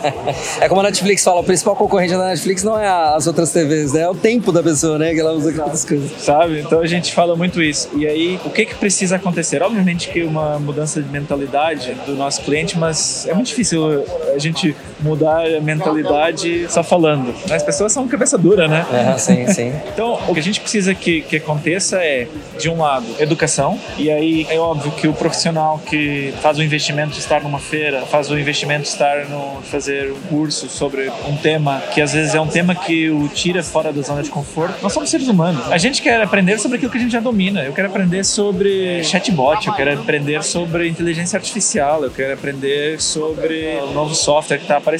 é 0.60 0.68
como 0.68 0.80
a 0.80 0.84
Netflix 0.84 1.22
fala, 1.24 1.40
o 1.40 1.44
principal 1.44 1.76
concorrente 1.76 2.12
da 2.12 2.28
Netflix 2.28 2.62
não 2.62 2.78
é 2.78 2.88
as 2.88 3.26
outras 3.26 3.52
TVs, 3.52 3.92
né? 3.92 4.02
É 4.02 4.08
o 4.08 4.14
tempo 4.14 4.52
da 4.52 4.62
pessoa, 4.62 4.98
né? 4.98 5.14
Que 5.14 5.20
ela 5.20 5.32
usa 5.32 5.50
aquelas 5.50 5.84
coisas. 5.84 6.10
Sabe? 6.22 6.60
Então 6.60 6.80
a 6.80 6.86
gente 6.86 7.12
fala 7.12 7.36
muito 7.36 7.62
isso. 7.62 7.88
E 7.96 8.06
aí, 8.06 8.38
o 8.44 8.50
que 8.50 8.66
que 8.66 8.74
precisa 8.74 9.16
acontecer? 9.16 9.62
Obviamente 9.62 10.08
que 10.08 10.22
uma 10.34 10.58
mudança 10.58 11.00
de 11.00 11.08
mentalidade 11.08 11.94
do 12.06 12.14
nosso 12.14 12.42
cliente, 12.42 12.76
mas 12.76 13.26
é 13.26 13.34
muito 13.34 13.46
difícil 13.46 14.04
a 14.34 14.38
gente 14.38 14.76
mudar 15.04 15.44
a 15.46 15.60
mentalidade 15.60 16.66
só 16.68 16.82
falando. 16.82 17.34
As 17.50 17.62
pessoas 17.62 17.92
são 17.92 18.08
cabeça 18.08 18.38
dura, 18.38 18.66
né? 18.66 18.86
É, 18.92 19.18
sim, 19.18 19.46
sim. 19.48 19.72
Então, 19.92 20.18
o 20.26 20.34
que 20.34 20.40
a 20.40 20.42
gente 20.42 20.60
precisa 20.60 20.94
que, 20.94 21.20
que 21.20 21.36
aconteça 21.36 21.98
é, 21.98 22.26
de 22.58 22.68
um 22.68 22.80
lado, 22.80 23.06
educação, 23.18 23.78
e 23.98 24.10
aí 24.10 24.46
é 24.48 24.58
óbvio 24.58 24.90
que 24.92 25.06
o 25.06 25.12
profissional 25.12 25.78
que 25.78 26.32
faz 26.40 26.58
o 26.58 26.62
investimento 26.62 27.12
de 27.12 27.18
estar 27.18 27.42
numa 27.42 27.58
feira, 27.58 28.02
faz 28.02 28.30
o 28.30 28.38
investimento 28.38 28.82
de 28.82 28.88
estar 28.88 29.26
no 29.26 29.60
fazer 29.62 30.10
um 30.10 30.20
curso 30.28 30.68
sobre 30.68 31.10
um 31.28 31.36
tema 31.36 31.82
que 31.92 32.00
às 32.00 32.12
vezes 32.12 32.34
é 32.34 32.40
um 32.40 32.46
tema 32.46 32.74
que 32.74 33.10
o 33.10 33.28
tira 33.28 33.62
fora 33.62 33.92
da 33.92 34.02
zona 34.02 34.22
de 34.22 34.30
conforto. 34.30 34.74
Nós 34.82 34.92
somos 34.92 35.10
seres 35.10 35.28
humanos. 35.28 35.70
A 35.70 35.78
gente 35.78 36.00
quer 36.00 36.20
aprender 36.22 36.58
sobre 36.58 36.76
aquilo 36.76 36.90
que 36.90 36.98
a 36.98 37.00
gente 37.00 37.12
já 37.12 37.20
domina. 37.20 37.62
Eu 37.62 37.72
quero 37.72 37.88
aprender 37.88 38.24
sobre 38.24 39.02
chatbot, 39.04 39.66
eu 39.66 39.74
quero 39.74 40.00
aprender 40.00 40.42
sobre 40.42 40.88
inteligência 40.88 41.36
artificial, 41.36 42.02
eu 42.04 42.10
quero 42.10 42.34
aprender 42.34 43.00
sobre 43.00 43.78
o 43.88 43.92
novo 43.92 44.14
software 44.14 44.58
que 44.58 44.64
está 44.64 44.76
aparecendo. 44.76 44.93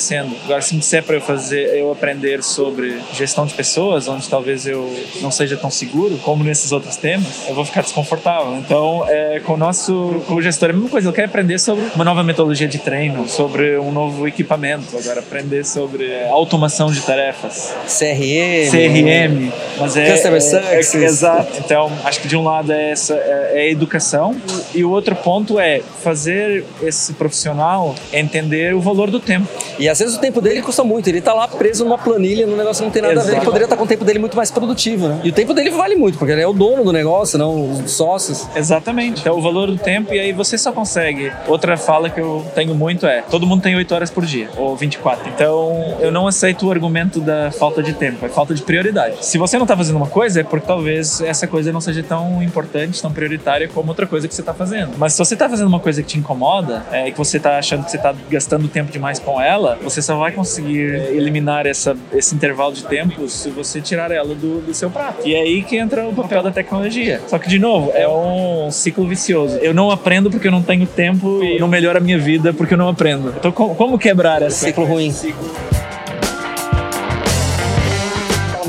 Agora, 0.45 0.61
se 0.61 0.75
me 0.75 0.81
disser 0.81 1.03
para 1.03 1.17
eu 1.17 1.21
fazer, 1.21 1.77
eu 1.77 1.91
aprender 1.91 2.43
sobre 2.43 3.01
gestão 3.13 3.47
de 3.47 3.55
pessoas, 3.55 4.09
onde 4.09 4.29
talvez 4.29 4.67
eu 4.67 4.93
não 5.21 5.31
seja 5.31 5.57
tão 5.57 5.71
seguro 5.71 6.19
como 6.19 6.45
nesses 6.45 6.73
outros 6.73 6.97
temas, 6.97 7.49
eu 7.49 7.55
vou 7.55 7.65
ficar 7.65 7.83
desconfortável. 7.83 8.57
Então, 8.57 9.05
é, 9.09 9.41
com 9.41 9.55
o 9.55 9.57
nosso 9.57 10.23
com 10.27 10.35
o 10.35 10.43
gestor 10.43 10.69
é 10.69 10.73
a 10.73 10.75
mesma 10.75 10.91
coisa. 10.91 11.09
Eu 11.09 11.13
quero 11.13 11.29
aprender 11.29 11.59
sobre 11.59 11.85
uma 11.95 12.05
nova 12.05 12.23
metodologia 12.23 12.69
de 12.69 12.79
treino, 12.79 13.29
sobre 13.29 13.79
um 13.79 13.91
novo 13.91 14.27
equipamento. 14.27 14.97
Agora, 14.99 15.21
aprender 15.21 15.65
sobre 15.65 16.23
automação 16.29 16.91
de 16.91 17.01
tarefas. 17.01 17.75
CRM. 17.87 18.71
CRM. 18.71 19.53
Mas 19.79 19.97
é, 19.97 20.11
Customer 20.11 20.39
é, 20.39 20.41
Success. 20.41 20.95
É, 20.95 21.05
exato. 21.05 21.53
Então, 21.59 21.91
acho 22.05 22.21
que 22.21 22.29
de 22.29 22.37
um 22.37 22.43
lado 22.43 22.73
é 22.73 22.91
essa 22.91 23.15
é, 23.15 23.53
é 23.55 23.61
a 23.61 23.71
educação 23.71 24.37
e 24.75 24.85
o 24.85 24.91
outro 24.91 25.05
outro 25.05 25.17
ponto 25.17 25.61
é 25.61 25.81
fazer 26.03 26.65
esse 26.83 27.13
profissional 27.13 27.95
entender 28.13 28.75
o 28.75 28.81
valor 28.81 29.11
do 29.11 29.21
tempo. 29.21 29.47
E 29.79 29.84
às 29.89 29.99
vezes 29.99 30.17
o 30.17 30.21
tempo 30.21 30.41
dele 30.41 30.63
custa 30.63 30.85
muito. 30.85 31.09
Ele 31.09 31.21
tá 31.21 31.33
lá 31.33 31.49
preso 31.49 31.85
numa 31.85 31.99
planilha, 31.99 32.47
num 32.47 32.57
negócio 32.57 32.81
que 32.81 32.85
não 32.85 32.93
tem 32.93 33.03
nada 33.03 33.15
Exato. 33.15 33.29
a 33.29 33.31
ver. 33.31 33.37
Ele 33.37 33.45
poderia 33.45 33.65
estar 33.65 33.77
com 33.77 33.85
o 33.85 33.87
tempo 33.87 34.05
dele 34.05 34.19
muito 34.19 34.37
mais 34.37 34.51
produtivo, 34.51 35.09
né? 35.09 35.21
E 35.25 35.31
o 35.31 35.33
tempo 35.33 35.55
dele 35.55 35.71
vale 35.71 35.95
muito, 35.95 36.19
porque 36.19 36.33
ele 36.33 36.43
é 36.43 36.47
o 36.47 36.53
dono 36.53 36.85
do 36.85 36.93
negócio, 36.93 37.39
não 37.39 37.71
os 37.71 37.91
sócios. 37.93 38.49
Exatamente. 38.55 39.21
Então 39.21 39.37
o 39.37 39.43
valor 39.43 39.69
do 39.69 39.77
tempo, 39.77 40.13
e 40.15 40.21
aí 40.21 40.33
você 40.33 40.57
só 40.57 40.73
consegue. 40.73 41.33
Outra 41.47 41.77
fala 41.77 42.11
que 42.11 42.21
eu 42.21 42.45
tenho 42.55 42.75
muito 42.75 43.07
é: 43.07 43.23
todo 43.23 43.47
mundo 43.47 43.63
tem 43.63 43.75
8 43.75 43.95
horas 43.95 44.11
por 44.11 44.25
dia, 44.25 44.49
ou 44.57 44.77
24. 44.77 45.29
Então 45.29 45.97
eu 46.01 46.11
não 46.11 46.27
aceito 46.27 46.67
o 46.67 46.71
argumento 46.71 47.21
da 47.21 47.51
falta 47.51 47.83
de 47.83 47.93
tempo, 47.93 48.25
é 48.25 48.29
falta 48.29 48.55
de 48.55 48.63
prioridade. 48.63 49.25
Se 49.25 49.39
você 49.39 49.59
não 49.59 49.67
tá 49.67 49.77
fazendo 49.77 49.97
uma 49.97 50.07
coisa, 50.07 50.41
é 50.41 50.45
porque 50.45 50.67
talvez 50.67 51.21
essa 51.21 51.47
coisa 51.47 51.73
não 51.73 51.81
seja 51.81 52.03
tão 52.03 52.43
importante, 52.43 53.01
tão 53.01 53.13
prioritária 53.13 53.69
como 53.69 53.89
outra 53.89 54.07
coisa 54.07 54.29
que 54.29 54.35
você 54.35 54.43
tá 54.43 54.55
fazendo. 54.55 54.93
Mas 54.99 55.13
se 55.13 55.19
você 55.19 55.37
tá 55.37 55.49
fazendo 55.49 55.67
uma 55.67 55.81
coisa 55.81 56.03
que 56.03 56.09
te 56.09 56.19
incomoda, 56.19 56.85
é, 56.91 57.09
e 57.09 57.13
que 57.13 57.19
você 57.19 57.39
tá 57.39 57.59
achando 57.59 57.85
que 57.85 57.91
você 57.91 57.99
tá 57.99 58.15
gastando 58.31 58.69
tempo 58.69 58.91
demais 58.91 59.19
com 59.19 59.41
ela, 59.65 59.79
você 59.83 60.03
só 60.03 60.17
vai 60.17 60.33
conseguir 60.33 60.95
eliminar 61.13 61.67
essa, 61.67 61.97
esse 62.13 62.35
intervalo 62.35 62.73
de 62.73 62.85
tempo 62.85 63.29
se 63.29 63.51
você 63.51 63.81
tirar 63.81 64.11
ela 64.11 64.35
do, 64.35 64.61
do 64.61 64.75
seu 64.75 64.91
prato. 64.91 65.27
E 65.27 65.35
é 65.35 65.41
aí 65.41 65.63
que 65.63 65.77
entra 65.77 66.07
o 66.07 66.15
papel 66.15 66.43
da 66.43 66.51
tecnologia. 66.51 67.21
Só 67.27 67.39
que, 67.39 67.49
de 67.49 67.59
novo, 67.59 67.91
é 67.95 68.07
um 68.09 68.71
ciclo 68.71 69.07
vicioso. 69.07 69.57
Eu 69.59 69.75
não 69.75 69.91
aprendo 69.91 70.31
porque 70.31 70.49
eu 70.49 70.53
não 70.53 70.63
tenho 70.63 70.87
tempo 70.87 71.43
e 71.43 71.59
não 71.59 71.69
melhora 71.69 71.99
a 71.99 72.01
minha 72.01 72.19
vida 72.19 72.53
porque 72.53 72.75
eu 72.75 72.79
não 72.79 72.89
aprendo. 72.89 73.35
Então, 73.37 73.51
como 73.53 73.99
quebrar 73.99 74.43
esse 74.43 74.67
ciclo 74.67 74.85
ruim? 74.85 75.11
Ciclo 75.11 75.74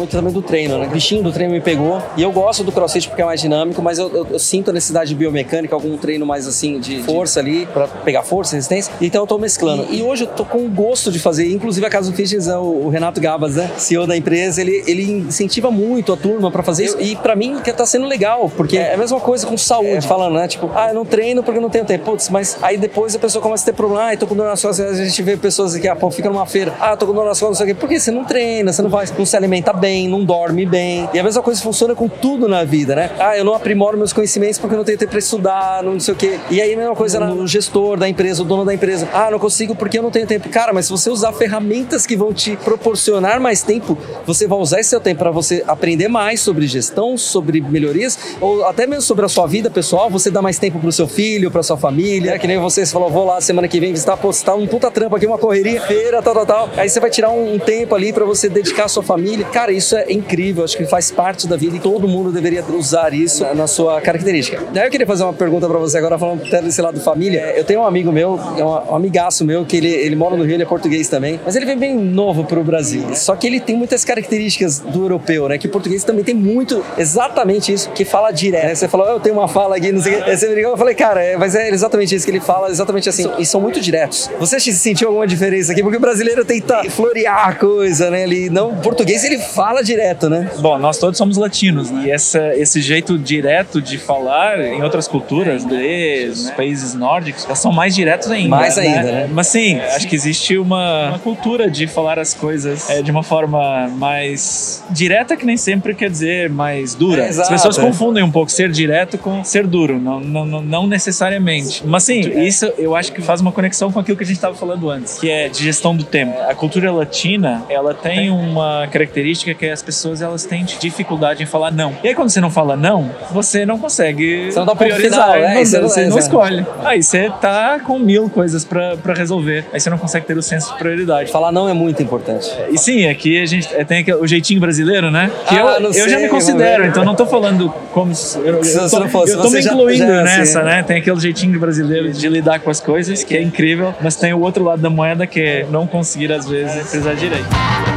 muito 0.05 0.11
também 0.11 0.31
do 0.31 0.41
treino, 0.41 0.77
né? 0.77 0.87
O 0.87 0.89
bichinho 0.89 1.23
do 1.23 1.31
treino 1.31 1.53
me 1.53 1.61
pegou. 1.61 2.01
E 2.15 2.21
eu 2.21 2.31
gosto 2.31 2.63
do 2.63 2.71
crossfit 2.71 3.07
porque 3.07 3.21
é 3.21 3.25
mais 3.25 3.41
dinâmico, 3.41 3.81
mas 3.81 3.97
eu, 3.97 4.09
eu, 4.13 4.27
eu 4.31 4.39
sinto 4.39 4.69
a 4.69 4.73
necessidade 4.73 5.09
de 5.09 5.15
biomecânica, 5.15 5.75
algum 5.75 5.97
treino 5.97 6.25
mais 6.25 6.47
assim 6.47 6.79
de 6.79 7.01
força 7.03 7.39
ali, 7.39 7.65
para 7.65 7.87
pegar 7.87 8.23
força, 8.23 8.55
resistência. 8.55 8.93
Então 9.01 9.23
eu 9.23 9.27
tô 9.27 9.37
mesclando. 9.37 9.87
E, 9.89 9.99
e, 9.99 10.03
hoje 10.03 10.23
eu 10.23 10.27
tô 10.27 10.45
com 10.45 10.67
gosto 10.69 11.11
de 11.11 11.19
fazer. 11.19 11.51
Inclusive 11.51 11.85
a 11.85 11.89
Casa 11.89 12.11
do 12.11 12.15
Fitness, 12.15 12.47
é 12.47 12.57
o, 12.57 12.85
o 12.85 12.89
Renato 12.89 13.19
Gabas, 13.19 13.55
né? 13.55 13.71
CEO 13.77 14.05
da 14.05 14.15
empresa, 14.15 14.61
ele, 14.61 14.83
ele 14.87 15.03
incentiva 15.11 15.71
muito 15.71 16.13
a 16.13 16.17
turma 16.17 16.51
para 16.51 16.61
fazer 16.61 16.85
isso. 16.85 17.01
E 17.01 17.15
para 17.15 17.35
mim 17.35 17.59
que 17.63 17.73
tá 17.73 17.85
sendo 17.85 18.05
legal, 18.05 18.49
porque 18.55 18.77
é 18.77 18.93
a 18.93 18.97
mesma 18.97 19.19
coisa 19.19 19.45
com 19.47 19.57
saúde, 19.57 19.97
é. 19.97 20.01
falando, 20.01 20.35
né? 20.35 20.47
Tipo, 20.47 20.71
ah, 20.75 20.89
eu 20.89 20.95
não 20.95 21.05
treino 21.05 21.43
porque 21.43 21.57
eu 21.57 21.61
não 21.61 21.69
tenho 21.69 21.85
tempo. 21.85 22.05
Putz, 22.05 22.29
mas 22.29 22.57
aí 22.61 22.77
depois 22.77 23.15
a 23.15 23.19
pessoa 23.19 23.41
começa 23.41 23.63
a 23.63 23.65
ter 23.65 23.73
problema. 23.73 24.11
Ah, 24.11 24.17
tô 24.17 24.27
com 24.27 24.35
dor 24.35 24.45
nas 24.45 24.61
costas. 24.61 24.99
A 24.99 25.05
gente 25.05 25.21
vê 25.23 25.35
pessoas 25.35 25.73
aqui, 25.73 25.87
ah, 25.87 25.95
pô, 25.95 26.11
fica 26.11 26.29
numa 26.29 26.45
feira. 26.45 26.73
Ah, 26.79 26.95
tô 26.95 27.07
com 27.07 27.13
dor 27.13 27.25
nas 27.25 27.39
costas, 27.39 27.59
não 27.59 27.65
sei 27.65 27.73
o 27.73 27.75
quê. 27.75 27.79
Por 27.79 27.89
que 27.89 27.99
você 27.99 28.11
não 28.11 28.23
treina? 28.23 28.71
Você 28.71 28.81
não 28.81 28.89
faz, 28.89 29.11
não 29.17 29.25
se 29.25 29.35
alimenta 29.35 29.73
bem, 29.73 29.94
não 30.07 30.23
dorme 30.23 30.65
bem 30.65 30.75
bem. 30.75 31.09
E 31.13 31.19
a 31.19 31.23
mesma 31.23 31.41
coisa 31.41 31.61
funciona 31.61 31.95
com 31.95 32.09
tudo 32.09 32.49
na 32.49 32.65
vida, 32.65 32.95
né? 32.95 33.09
Ah, 33.17 33.37
eu 33.37 33.45
não 33.45 33.53
aprimoro 33.53 33.97
meus 33.97 34.11
conhecimentos 34.11 34.59
porque 34.59 34.73
eu 34.73 34.77
não 34.77 34.83
tenho 34.83 34.97
tempo 34.97 35.11
para 35.11 35.19
estudar, 35.19 35.81
não 35.83 35.99
sei 35.99 36.13
o 36.13 36.17
quê. 36.17 36.37
E 36.51 36.61
aí 36.61 36.73
a 36.73 36.77
mesma 36.77 36.95
coisa 36.95 37.19
no 37.19 37.47
gestor 37.47 37.97
da 37.97 38.09
empresa, 38.09 38.41
o 38.41 38.45
dono 38.45 38.65
da 38.65 38.73
empresa. 38.73 39.07
Ah, 39.13 39.31
não 39.31 39.39
consigo 39.39 39.73
porque 39.73 39.97
eu 39.97 40.03
não 40.03 40.11
tenho 40.11 40.27
tempo. 40.27 40.49
Cara, 40.49 40.73
mas 40.73 40.85
se 40.85 40.91
você 40.91 41.09
usar 41.09 41.31
ferramentas 41.31 42.05
que 42.05 42.15
vão 42.15 42.33
te 42.33 42.57
proporcionar 42.57 43.39
mais 43.39 43.63
tempo, 43.63 43.97
você 44.25 44.47
vai 44.47 44.59
usar 44.59 44.79
esse 44.79 44.89
seu 44.89 44.99
tempo 44.99 45.19
para 45.19 45.31
você 45.31 45.63
aprender 45.67 46.09
mais 46.09 46.41
sobre 46.41 46.67
gestão, 46.67 47.17
sobre 47.17 47.61
melhorias, 47.61 48.17
ou 48.41 48.65
até 48.65 48.85
mesmo 48.85 49.03
sobre 49.03 49.25
a 49.25 49.29
sua 49.29 49.47
vida 49.47 49.69
pessoal, 49.69 50.09
você 50.09 50.29
dá 50.29 50.41
mais 50.41 50.59
tempo 50.59 50.79
pro 50.79 50.91
seu 50.91 51.07
filho, 51.07 51.49
pra 51.49 51.63
sua 51.63 51.77
família. 51.77 52.37
Que 52.37 52.47
nem 52.47 52.57
você, 52.57 52.85
você 52.85 52.91
falou, 52.91 53.09
vou 53.09 53.25
lá 53.25 53.39
semana 53.39 53.67
que 53.67 53.79
vem 53.79 53.91
visitar, 53.91 54.17
pô, 54.17 54.31
você 54.31 54.43
tá 54.43 54.53
um 54.53 54.67
puta 54.67 54.91
trampo 54.91 55.15
aqui, 55.15 55.25
uma 55.25 55.37
correria, 55.37 55.81
feira, 55.81 56.21
tal, 56.21 56.33
tal, 56.33 56.45
tal. 56.45 56.69
Aí 56.75 56.89
você 56.89 56.99
vai 56.99 57.09
tirar 57.09 57.29
um, 57.29 57.55
um 57.55 57.59
tempo 57.59 57.95
ali 57.95 58.11
para 58.11 58.25
você 58.25 58.49
dedicar 58.49 58.85
a 58.85 58.87
sua 58.89 59.03
família. 59.03 59.45
Cara, 59.45 59.71
isso 59.71 59.84
é 59.93 60.11
incrível 60.11 60.63
acho 60.63 60.77
que 60.77 60.85
faz 60.85 61.11
parte 61.11 61.47
da 61.47 61.57
vida 61.57 61.75
e 61.75 61.79
todo 61.79 62.07
mundo 62.07 62.31
deveria 62.31 62.63
usar 62.65 63.13
isso 63.13 63.43
na, 63.43 63.53
na 63.53 63.67
sua 63.67 63.99
característica. 64.01 64.61
Daí 64.73 64.87
eu 64.87 64.91
queria 64.91 65.07
fazer 65.07 65.23
uma 65.23 65.33
pergunta 65.33 65.67
para 65.67 65.77
você 65.77 65.97
agora, 65.97 66.17
falando 66.17 66.43
até 66.45 66.61
desse 66.61 66.81
lado 66.81 66.99
família. 66.99 67.39
É, 67.39 67.59
eu 67.59 67.63
tenho 67.63 67.81
um 67.81 67.85
amigo 67.85 68.11
meu, 68.11 68.39
é 68.57 68.63
um, 68.63 68.95
amigaço 68.95 69.43
meu, 69.45 69.65
que 69.65 69.77
ele, 69.77 69.89
ele 69.89 70.15
mora 70.15 70.35
no 70.35 70.43
Rio, 70.43 70.55
ele 70.55 70.63
é 70.63 70.65
português 70.65 71.07
também, 71.07 71.39
mas 71.43 71.55
ele 71.55 71.65
vem 71.65 71.77
bem 71.77 71.95
novo 71.95 72.43
pro 72.43 72.63
Brasil. 72.63 73.15
Só 73.15 73.35
que 73.35 73.47
ele 73.47 73.59
tem 73.59 73.75
muitas 73.75 74.05
características 74.05 74.79
do 74.79 75.03
europeu, 75.03 75.49
né? 75.49 75.57
Que 75.57 75.67
o 75.67 75.69
português 75.69 76.03
também 76.03 76.23
tem 76.23 76.35
muito, 76.35 76.83
exatamente 76.97 77.73
isso, 77.73 77.89
que 77.91 78.05
fala 78.05 78.31
direto. 78.31 78.65
Né? 78.65 78.75
Você 78.75 78.87
falou, 78.87 79.07
eu 79.07 79.19
tenho 79.19 79.35
uma 79.35 79.47
fala 79.47 79.77
aqui, 79.77 79.91
não 79.91 80.01
sei 80.01 80.19
o 80.19 80.23
que. 80.23 80.35
Você 80.35 80.47
me 80.47 80.55
ligou, 80.55 80.71
eu 80.71 80.77
falei, 80.77 80.95
cara, 80.95 81.21
é, 81.21 81.37
mas 81.37 81.55
é 81.55 81.69
exatamente 81.69 82.15
isso 82.15 82.25
que 82.25 82.31
ele 82.31 82.39
fala, 82.39 82.69
exatamente 82.69 83.09
assim. 83.09 83.29
E 83.37 83.45
são 83.45 83.61
muito 83.61 83.79
diretos. 83.79 84.29
Você 84.39 84.59
sentiu 84.59 85.09
alguma 85.09 85.27
diferença 85.27 85.71
aqui? 85.71 85.81
Porque 85.81 85.97
o 85.97 86.01
brasileiro 86.01 86.43
tenta 86.45 86.83
florear 86.89 87.49
a 87.49 87.53
coisa, 87.53 88.09
né? 88.09 88.23
Ele, 88.23 88.49
não, 88.49 88.71
o 88.71 88.77
português 88.77 89.23
ele 89.23 89.37
fala 89.37 89.64
direto, 89.83 90.29
né? 90.29 90.49
Bom, 90.59 90.77
nós 90.77 90.97
todos 90.97 91.17
somos 91.17 91.37
latinos, 91.37 91.91
né? 91.91 92.05
E 92.05 92.11
essa, 92.11 92.55
esse 92.55 92.81
jeito 92.81 93.17
direto 93.17 93.81
de 93.81 93.97
falar 93.97 94.59
em 94.59 94.81
outras 94.83 95.07
culturas, 95.07 95.63
inglês, 95.63 96.45
né? 96.45 96.53
países 96.55 96.93
nórdicos, 96.93 97.45
já 97.47 97.55
são 97.55 97.71
mais 97.71 97.95
diretos 97.95 98.29
ainda. 98.29 98.49
Mais 98.49 98.77
ainda, 98.77 99.03
né? 99.03 99.11
né? 99.11 99.29
Mas 99.31 99.47
sim, 99.47 99.79
acho 99.79 100.07
que 100.07 100.15
existe 100.15 100.57
uma, 100.57 101.09
uma 101.09 101.19
cultura 101.19 101.69
de 101.69 101.87
falar 101.87 102.19
as 102.19 102.33
coisas 102.33 102.89
é, 102.89 103.01
de 103.01 103.11
uma 103.11 103.23
forma 103.23 103.87
mais 103.89 104.83
direta, 104.89 105.35
que 105.35 105.45
nem 105.45 105.57
sempre 105.57 105.93
quer 105.93 106.09
dizer 106.09 106.49
mais 106.49 106.95
dura. 106.95 107.23
É, 107.23 107.29
as 107.29 107.49
pessoas 107.49 107.77
confundem 107.77 108.23
um 108.23 108.31
pouco 108.31 108.51
ser 108.51 108.71
direto 108.71 109.17
com 109.17 109.43
ser 109.43 109.65
duro, 109.65 109.99
não, 109.99 110.19
não, 110.19 110.61
não 110.61 110.87
necessariamente. 110.87 111.83
Mas 111.85 112.03
sim, 112.03 112.19
isso 112.19 112.65
eu 112.77 112.95
acho 112.95 113.11
que 113.11 113.21
faz 113.21 113.41
uma 113.41 113.51
conexão 113.51 113.91
com 113.91 113.99
aquilo 113.99 114.17
que 114.17 114.23
a 114.23 114.27
gente 114.27 114.37
estava 114.37 114.55
falando 114.55 114.89
antes, 114.89 115.19
que 115.19 115.29
é 115.29 115.49
de 115.49 115.63
gestão 115.63 115.95
do 115.95 116.03
tempo. 116.03 116.37
A 116.47 116.53
cultura 116.53 116.91
latina, 116.91 117.63
ela 117.69 117.93
tem 117.93 118.29
uma 118.29 118.87
característica 118.91 119.54
que 119.55 119.69
as 119.69 119.81
pessoas 119.81 120.21
elas 120.21 120.45
têm 120.45 120.65
dificuldade 120.79 121.43
em 121.43 121.45
falar 121.45 121.71
não. 121.71 121.93
E 122.03 122.07
aí 122.07 122.15
quando 122.15 122.29
você 122.29 122.41
não 122.41 122.51
fala 122.51 122.75
não, 122.75 123.11
você 123.31 123.65
não 123.65 123.77
consegue 123.77 124.51
você 124.51 124.59
não 124.59 124.65
dá 124.65 124.75
priorizar, 124.75 125.33
final, 125.33 125.49
né? 125.49 125.65
você, 125.65 125.79
você 125.79 126.05
não 126.07 126.17
escolhe. 126.17 126.65
Aí 126.83 127.01
você 127.01 127.31
tá 127.41 127.79
com 127.79 127.97
mil 127.99 128.29
coisas 128.29 128.63
para 128.63 129.13
resolver. 129.13 129.65
Aí 129.73 129.79
você 129.79 129.89
não 129.89 129.97
consegue 129.97 130.25
ter 130.25 130.37
o 130.37 130.41
senso 130.41 130.73
de 130.73 130.79
prioridade. 130.79 131.31
Falar 131.31 131.51
não 131.51 131.67
é 131.67 131.73
muito 131.73 132.01
importante. 132.03 132.49
E 132.69 132.77
sim, 132.77 133.07
aqui 133.07 133.41
a 133.41 133.45
gente 133.45 133.67
tem 133.85 134.05
o 134.13 134.27
jeitinho 134.27 134.59
brasileiro, 134.59 135.09
né? 135.11 135.31
Que 135.47 135.55
ah, 135.55 135.77
eu, 135.79 135.93
eu 135.93 136.09
já 136.09 136.19
me 136.19 136.29
considero, 136.29 136.85
então 136.85 137.03
não 137.03 137.15
tô 137.15 137.25
falando 137.25 137.69
como 137.91 138.13
se 138.13 138.37
eu, 138.39 138.63
se 138.63 138.77
eu, 138.77 138.89
tô, 138.89 139.07
fosse, 139.07 139.33
eu 139.33 139.41
tô 139.41 139.49
me 139.49 139.59
incluindo 139.59 139.97
já, 139.97 140.15
já, 140.17 140.23
nessa, 140.23 140.59
assim. 140.59 140.69
né? 140.69 140.83
Tem 140.83 140.97
aquele 140.97 141.19
jeitinho 141.19 141.59
brasileiro 141.59 142.11
de 142.11 142.27
lidar 142.29 142.59
com 142.59 142.69
as 142.69 142.79
coisas 142.79 143.23
que 143.23 143.35
é 143.35 143.41
incrível, 143.41 143.93
mas 144.01 144.15
tem 144.15 144.33
o 144.33 144.39
outro 144.39 144.63
lado 144.63 144.81
da 144.81 144.89
moeda 144.89 145.25
que 145.25 145.39
é 145.39 145.65
não 145.69 145.87
conseguir 145.87 146.31
às 146.31 146.47
vezes 146.47 146.75
precisar 146.75 147.13
direito. 147.13 147.94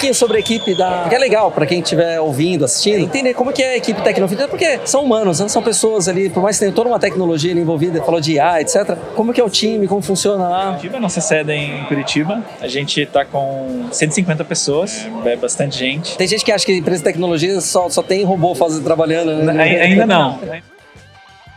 Pouquinho 0.00 0.14
sobre 0.14 0.38
a 0.38 0.40
equipe 0.40 0.74
da. 0.74 1.06
Que 1.08 1.14
é 1.14 1.18
legal 1.18 1.50
para 1.50 1.66
quem 1.66 1.80
estiver 1.80 2.18
ouvindo, 2.20 2.64
assistindo, 2.64 3.00
entender 3.00 3.34
como 3.34 3.52
que 3.52 3.62
é 3.62 3.72
a 3.72 3.76
equipe 3.76 4.00
Tecnofit, 4.00 4.48
porque 4.48 4.80
são 4.86 5.04
humanos, 5.04 5.40
né? 5.40 5.48
são 5.48 5.62
pessoas 5.62 6.08
ali, 6.08 6.30
por 6.30 6.42
mais 6.42 6.56
que 6.56 6.60
tenha 6.60 6.72
toda 6.72 6.88
uma 6.88 6.98
tecnologia 6.98 7.52
envolvida, 7.52 8.02
falou 8.02 8.20
de 8.20 8.32
IA, 8.32 8.62
etc. 8.62 8.96
Como 9.14 9.32
que 9.32 9.40
é 9.40 9.44
o 9.44 9.50
time, 9.50 9.86
como 9.86 10.00
funciona 10.00 10.48
lá? 10.48 10.66
Curitiba, 10.70 10.98
nossa 10.98 11.20
sede 11.20 11.52
é 11.52 11.56
em 11.56 11.84
Curitiba. 11.84 12.42
A 12.60 12.66
gente 12.66 13.02
está 13.02 13.24
com 13.24 13.88
150 13.92 14.44
pessoas, 14.44 15.06
é 15.24 15.36
bastante 15.36 15.78
gente. 15.78 16.16
Tem 16.16 16.26
gente 16.26 16.44
que 16.44 16.52
acha 16.52 16.64
que 16.64 16.72
empresa 16.72 16.98
de 16.98 17.04
tecnologia 17.04 17.60
só, 17.60 17.90
só 17.90 18.02
tem 18.02 18.24
robô 18.24 18.54
fazendo, 18.54 18.82
trabalhando, 18.82 19.34
né? 19.34 19.82
Ainda 19.82 20.06
não 20.06 20.38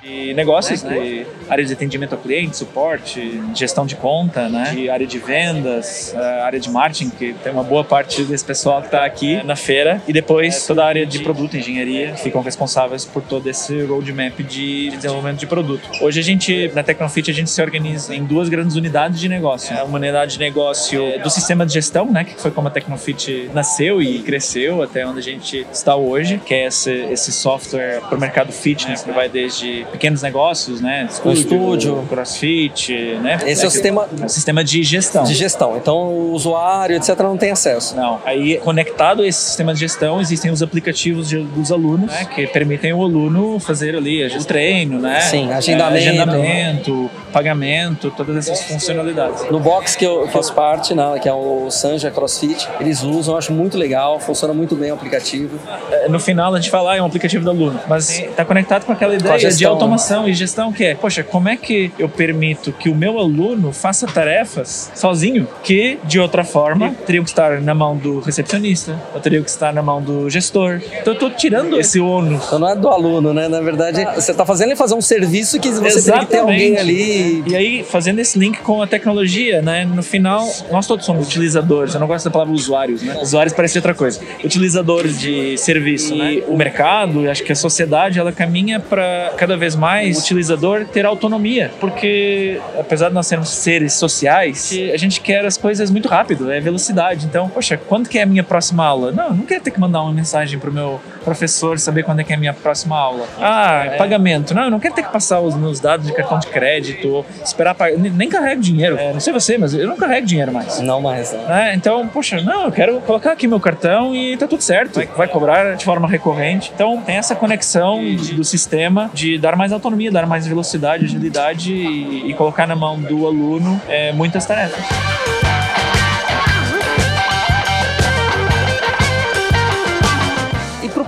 de 0.03 0.33
negócios, 0.33 0.83
né? 0.83 0.99
De 0.99 1.25
área 1.49 1.63
de 1.63 1.73
atendimento 1.73 2.13
ao 2.13 2.19
cliente, 2.19 2.57
suporte, 2.57 3.41
gestão 3.55 3.85
de 3.85 3.95
conta, 3.95 4.49
né? 4.49 4.71
De 4.75 4.89
área 4.89 5.07
de 5.07 5.17
vendas, 5.17 6.13
eh, 6.13 6.41
área 6.41 6.59
de 6.59 6.69
marketing, 6.69 7.09
que 7.09 7.33
tem 7.41 7.53
uma 7.53 7.63
boa 7.63 7.83
parte 7.83 8.23
desse 8.23 8.43
pessoal 8.43 8.81
que 8.81 8.87
está 8.87 9.05
aqui 9.05 9.41
na 9.43 9.55
feira, 9.55 10.01
e 10.07 10.11
depois 10.11 10.67
toda 10.67 10.83
a 10.83 10.87
área 10.87 11.05
de 11.05 11.19
produto, 11.19 11.55
engenharia, 11.55 12.15
ficam 12.15 12.41
responsáveis 12.41 13.05
por 13.05 13.21
todo 13.21 13.49
esse 13.49 13.83
roadmap 13.83 14.39
de 14.43 14.89
desenvolvimento 14.91 15.39
de 15.39 15.47
produto. 15.47 15.89
Hoje 16.01 16.19
a 16.19 16.23
gente, 16.23 16.71
na 16.75 16.83
Tecnofit, 16.83 17.31
a 17.31 17.33
gente 17.33 17.49
se 17.49 17.61
organiza 17.61 18.13
em 18.13 18.25
duas 18.25 18.49
grandes 18.49 18.75
unidades 18.75 19.19
de 19.19 19.29
negócio. 19.29 19.73
Uma 19.85 19.97
unidade 19.97 20.33
de 20.33 20.39
negócio 20.39 21.19
do 21.21 21.29
sistema 21.29 21.65
de 21.65 21.73
gestão, 21.73 22.11
né? 22.11 22.25
Que 22.25 22.39
foi 22.41 22.51
como 22.51 22.67
a 22.67 22.71
Tecnofit 22.71 23.49
nasceu 23.53 24.01
e 24.01 24.19
cresceu 24.19 24.81
até 24.81 25.05
onde 25.07 25.19
a 25.19 25.23
gente 25.23 25.65
está 25.71 25.95
hoje, 25.95 26.41
que 26.45 26.53
é 26.53 26.67
esse, 26.67 26.91
esse 26.91 27.31
software 27.31 28.01
para 28.01 28.17
o 28.17 28.19
mercado 28.19 28.51
fitness, 28.51 29.03
que 29.03 29.11
vai 29.11 29.29
desde 29.29 29.85
pequenos 29.93 30.21
negócios, 30.21 30.81
né? 30.81 31.07
Estúdio, 31.09 31.41
estúdio. 31.41 32.05
crossfit, 32.09 33.17
né? 33.21 33.39
Esse 33.45 33.61
é, 33.61 33.65
é 33.65 33.67
o 33.67 33.71
sistema... 33.71 34.07
É 34.21 34.25
o 34.25 34.29
sistema 34.29 34.63
de 34.63 34.83
gestão. 34.83 35.23
De 35.23 35.33
gestão. 35.33 35.77
Então 35.77 35.95
o 35.95 36.31
usuário, 36.33 36.95
etc., 36.95 37.17
não 37.19 37.37
tem 37.37 37.51
acesso. 37.51 37.95
Não. 37.95 38.19
Aí, 38.25 38.57
conectado 38.57 39.21
a 39.21 39.27
esse 39.27 39.39
sistema 39.39 39.73
de 39.73 39.79
gestão, 39.79 40.19
existem 40.19 40.51
os 40.51 40.61
aplicativos 40.61 41.29
de, 41.29 41.37
dos 41.37 41.71
alunos, 41.71 42.07
né? 42.07 42.25
Que 42.25 42.47
permitem 42.47 42.91
o 42.93 43.03
aluno 43.03 43.59
fazer 43.59 43.95
ali 43.95 44.25
o 44.25 44.43
treino, 44.43 44.99
né? 44.99 45.21
Sim, 45.21 45.51
agendamento. 45.51 46.03
É, 46.03 46.09
agendamento, 46.09 47.11
pagamento, 47.31 48.11
todas 48.11 48.35
essas 48.37 48.63
funcionalidades. 48.63 49.49
No 49.49 49.59
box 49.59 49.95
que 49.95 50.05
eu 50.05 50.27
faço 50.27 50.53
parte, 50.53 50.93
né, 50.93 51.19
que 51.21 51.29
é 51.29 51.33
o 51.33 51.69
Sanja 51.69 52.09
CrossFit, 52.11 52.67
eles 52.79 53.03
usam, 53.03 53.37
acho 53.37 53.53
muito 53.53 53.77
legal, 53.77 54.19
funciona 54.19 54.53
muito 54.53 54.75
bem 54.75 54.91
o 54.91 54.95
aplicativo. 54.95 55.59
É, 55.91 56.09
no 56.09 56.19
final 56.19 56.53
a 56.53 56.59
gente 56.59 56.69
fala, 56.69 56.93
ah, 56.93 56.97
é 56.97 57.01
um 57.01 57.05
aplicativo 57.05 57.43
do 57.43 57.49
aluno, 57.49 57.79
mas 57.87 58.19
está 58.19 58.43
conectado 58.43 58.85
com 58.85 58.91
aquela 58.91 59.15
ideia 59.15 59.49
com 59.49 59.55
de 59.55 59.65
automação 59.65 59.82
automação 59.83 60.27
e 60.27 60.33
gestão 60.33 60.71
que 60.71 60.83
é, 60.83 60.95
poxa, 60.95 61.23
como 61.23 61.49
é 61.49 61.55
que 61.55 61.91
eu 61.97 62.09
permito 62.09 62.71
que 62.71 62.89
o 62.89 62.95
meu 62.95 63.19
aluno 63.19 63.71
faça 63.71 64.07
tarefas 64.07 64.91
sozinho 64.95 65.47
que, 65.63 65.99
de 66.03 66.19
outra 66.19 66.43
forma, 66.43 66.95
teriam 67.05 67.23
que 67.23 67.29
estar 67.29 67.61
na 67.61 67.73
mão 67.73 67.95
do 67.95 68.19
recepcionista, 68.19 68.99
ou 69.13 69.19
teriam 69.19 69.43
que 69.43 69.49
estar 69.49 69.73
na 69.73 69.81
mão 69.81 70.01
do 70.01 70.29
gestor. 70.29 70.81
Então 71.01 71.13
eu 71.13 71.19
tô 71.19 71.29
tirando 71.29 71.79
esse 71.79 71.99
ônus. 71.99 72.45
Então 72.45 72.59
não 72.59 72.69
é 72.69 72.75
do 72.75 72.87
aluno, 72.87 73.33
né? 73.33 73.47
Na 73.47 73.61
verdade, 73.61 74.03
você 74.15 74.33
tá 74.33 74.45
fazendo 74.45 74.69
ele 74.69 74.75
fazer 74.75 74.95
um 74.95 75.01
serviço 75.01 75.59
que 75.59 75.69
você 75.69 76.11
tem 76.11 76.19
que 76.21 76.25
ter 76.27 76.39
alguém 76.39 76.77
ali. 76.77 77.43
E 77.47 77.55
aí, 77.55 77.83
fazendo 77.83 78.19
esse 78.19 78.37
link 78.37 78.59
com 78.59 78.81
a 78.81 78.87
tecnologia, 78.87 79.61
né? 79.61 79.85
No 79.85 80.03
final, 80.03 80.47
nós 80.71 80.87
todos 80.87 81.05
somos 81.05 81.27
utilizadores. 81.27 81.93
Eu 81.93 81.99
não 81.99 82.07
gosto 82.07 82.25
da 82.25 82.31
palavra 82.31 82.53
usuários, 82.53 83.01
né? 83.01 83.17
Usuários 83.21 83.53
parece 83.53 83.77
outra 83.77 83.93
coisa. 83.93 84.19
Utilizadores 84.43 85.19
de 85.19 85.57
serviço, 85.57 86.13
e 86.13 86.17
né? 86.17 86.43
o 86.47 86.55
mercado, 86.55 87.29
acho 87.29 87.43
que 87.43 87.51
a 87.51 87.55
sociedade, 87.55 88.19
ela 88.19 88.31
caminha 88.31 88.79
para 88.79 89.33
cada 89.37 89.57
vez 89.57 89.72
mais 89.75 90.17
o 90.17 90.21
utilizador 90.21 90.85
ter 90.85 91.05
autonomia, 91.05 91.71
porque 91.79 92.59
apesar 92.79 93.09
de 93.09 93.13
nós 93.13 93.27
sermos 93.27 93.49
seres 93.49 93.93
sociais, 93.93 94.71
a 94.93 94.97
gente 94.97 95.21
quer 95.21 95.45
as 95.45 95.57
coisas 95.57 95.89
muito 95.89 96.07
rápido, 96.07 96.51
é 96.51 96.59
velocidade. 96.59 97.25
Então, 97.25 97.49
poxa, 97.49 97.77
quando 97.77 98.09
que 98.09 98.17
é 98.19 98.23
a 98.23 98.25
minha 98.25 98.43
próxima 98.43 98.85
aula? 98.85 99.11
Não, 99.11 99.33
não 99.33 99.45
quero 99.45 99.63
ter 99.63 99.71
que 99.71 99.79
mandar 99.79 100.01
uma 100.01 100.13
mensagem 100.13 100.59
pro 100.59 100.71
meu 100.71 100.99
professor 101.23 101.79
saber 101.79 102.03
quando 102.03 102.19
é 102.19 102.23
que 102.23 102.31
é 102.33 102.35
a 102.35 102.39
minha 102.39 102.53
próxima 102.53 102.97
aula. 102.97 103.25
Ah, 103.39 103.83
é. 103.85 103.97
pagamento. 103.97 104.53
Não, 104.53 104.63
eu 104.63 104.71
não 104.71 104.79
quero 104.79 104.95
ter 104.95 105.03
que 105.03 105.11
passar 105.11 105.39
os 105.39 105.55
meus 105.55 105.79
dados 105.79 106.05
de 106.05 106.13
cartão 106.13 106.39
de 106.39 106.47
crédito 106.47 107.25
esperar 107.43 107.75
pagar. 107.75 107.97
Nem 107.97 108.29
carrego 108.29 108.61
dinheiro. 108.61 108.97
É, 108.97 109.13
não 109.13 109.19
sei 109.19 109.33
você, 109.33 109.57
mas 109.57 109.73
eu 109.73 109.87
não 109.87 109.95
carrego 109.95 110.25
dinheiro 110.25 110.51
mais. 110.51 110.79
Não 110.79 111.01
mais. 111.01 111.31
Né? 111.33 111.73
Então, 111.75 112.07
poxa, 112.07 112.41
não, 112.41 112.65
eu 112.65 112.71
quero 112.71 112.99
colocar 113.01 113.31
aqui 113.31 113.47
meu 113.47 113.59
cartão 113.59 114.15
e 114.15 114.37
tá 114.37 114.47
tudo 114.47 114.61
certo. 114.61 114.95
Vai, 114.95 115.05
vai 115.05 115.27
cobrar 115.27 115.75
de 115.75 115.85
forma 115.85 116.07
recorrente. 116.07 116.71
Então, 116.73 117.01
tem 117.01 117.15
essa 117.15 117.35
conexão 117.35 118.01
do 118.33 118.43
sistema 118.43 119.09
de 119.13 119.37
dar 119.37 119.55
mais 119.55 119.62
autonomia, 119.71 120.11
dar 120.11 120.25
mais 120.25 120.45
velocidade, 120.45 121.05
agilidade 121.05 121.73
e, 121.73 122.29
e 122.29 122.33
colocar 122.33 122.67
na 122.67 122.75
mão 122.75 122.99
do 122.99 123.25
aluno 123.27 123.79
é, 123.87 124.11
muitas 124.11 124.45
tarefas. 124.45 124.83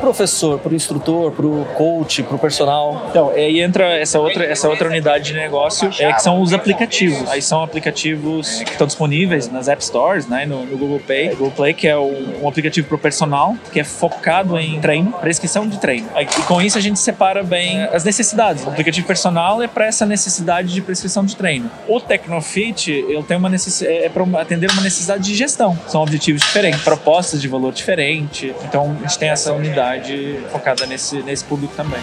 Professor, 0.05 0.59
para 0.59 0.71
o 0.71 0.75
instrutor, 0.75 1.31
para 1.31 1.45
o 1.47 1.65
coach, 1.73 2.21
para 2.21 2.35
o 2.35 2.39
personal? 2.39 3.07
Então, 3.09 3.31
aí 3.31 3.59
entra 3.59 3.85
essa 3.97 4.19
outra, 4.19 4.45
essa 4.45 4.69
outra 4.69 4.87
unidade 4.87 5.25
de 5.25 5.33
negócio, 5.33 5.89
é, 5.99 6.13
que 6.13 6.21
são 6.21 6.41
os 6.41 6.53
aplicativos. 6.53 7.27
Aí 7.29 7.41
são 7.41 7.63
aplicativos 7.63 8.61
que 8.63 8.71
estão 8.71 8.85
disponíveis 8.85 9.49
nas 9.49 9.67
App 9.67 9.83
Stores, 9.83 10.27
né, 10.27 10.45
no, 10.45 10.63
no 10.63 10.77
Google 10.77 10.99
Play. 10.99 11.29
Google 11.29 11.51
Play, 11.51 11.73
que 11.73 11.87
é 11.87 11.97
um, 11.97 12.43
um 12.43 12.47
aplicativo 12.47 12.87
para 12.87 12.95
o 12.95 12.99
personal, 12.99 13.55
que 13.71 13.79
é 13.79 13.83
focado 13.83 14.59
em 14.59 14.79
treino, 14.79 15.11
prescrição 15.13 15.67
de 15.67 15.79
treino. 15.79 16.07
E 16.15 16.25
com 16.43 16.61
isso 16.61 16.77
a 16.77 16.81
gente 16.81 16.99
separa 16.99 17.43
bem 17.43 17.83
as 17.85 18.03
necessidades. 18.03 18.63
O 18.63 18.69
aplicativo 18.69 19.07
personal 19.07 19.61
é 19.63 19.67
para 19.67 19.87
essa 19.87 20.05
necessidade 20.05 20.71
de 20.71 20.81
prescrição 20.81 21.25
de 21.25 21.35
treino. 21.35 21.69
O 21.87 21.99
Tecnofit, 21.99 22.91
ele 22.91 23.23
tem 23.23 23.37
uma 23.37 23.49
necessidade, 23.49 23.97
é 24.03 24.09
para 24.09 24.23
atender 24.39 24.69
uma 24.71 24.83
necessidade 24.83 25.23
de 25.23 25.33
gestão. 25.33 25.75
São 25.87 26.03
objetivos 26.03 26.43
diferentes, 26.43 26.81
propostas 26.83 27.41
de 27.41 27.47
valor 27.47 27.73
diferente. 27.73 28.53
Então 28.65 28.95
a 28.99 29.07
gente 29.07 29.17
tem 29.17 29.29
essa 29.29 29.51
unidade 29.51 29.94
focada 30.51 30.85
nesse, 30.85 31.21
nesse 31.23 31.43
público 31.43 31.75
também 31.75 32.01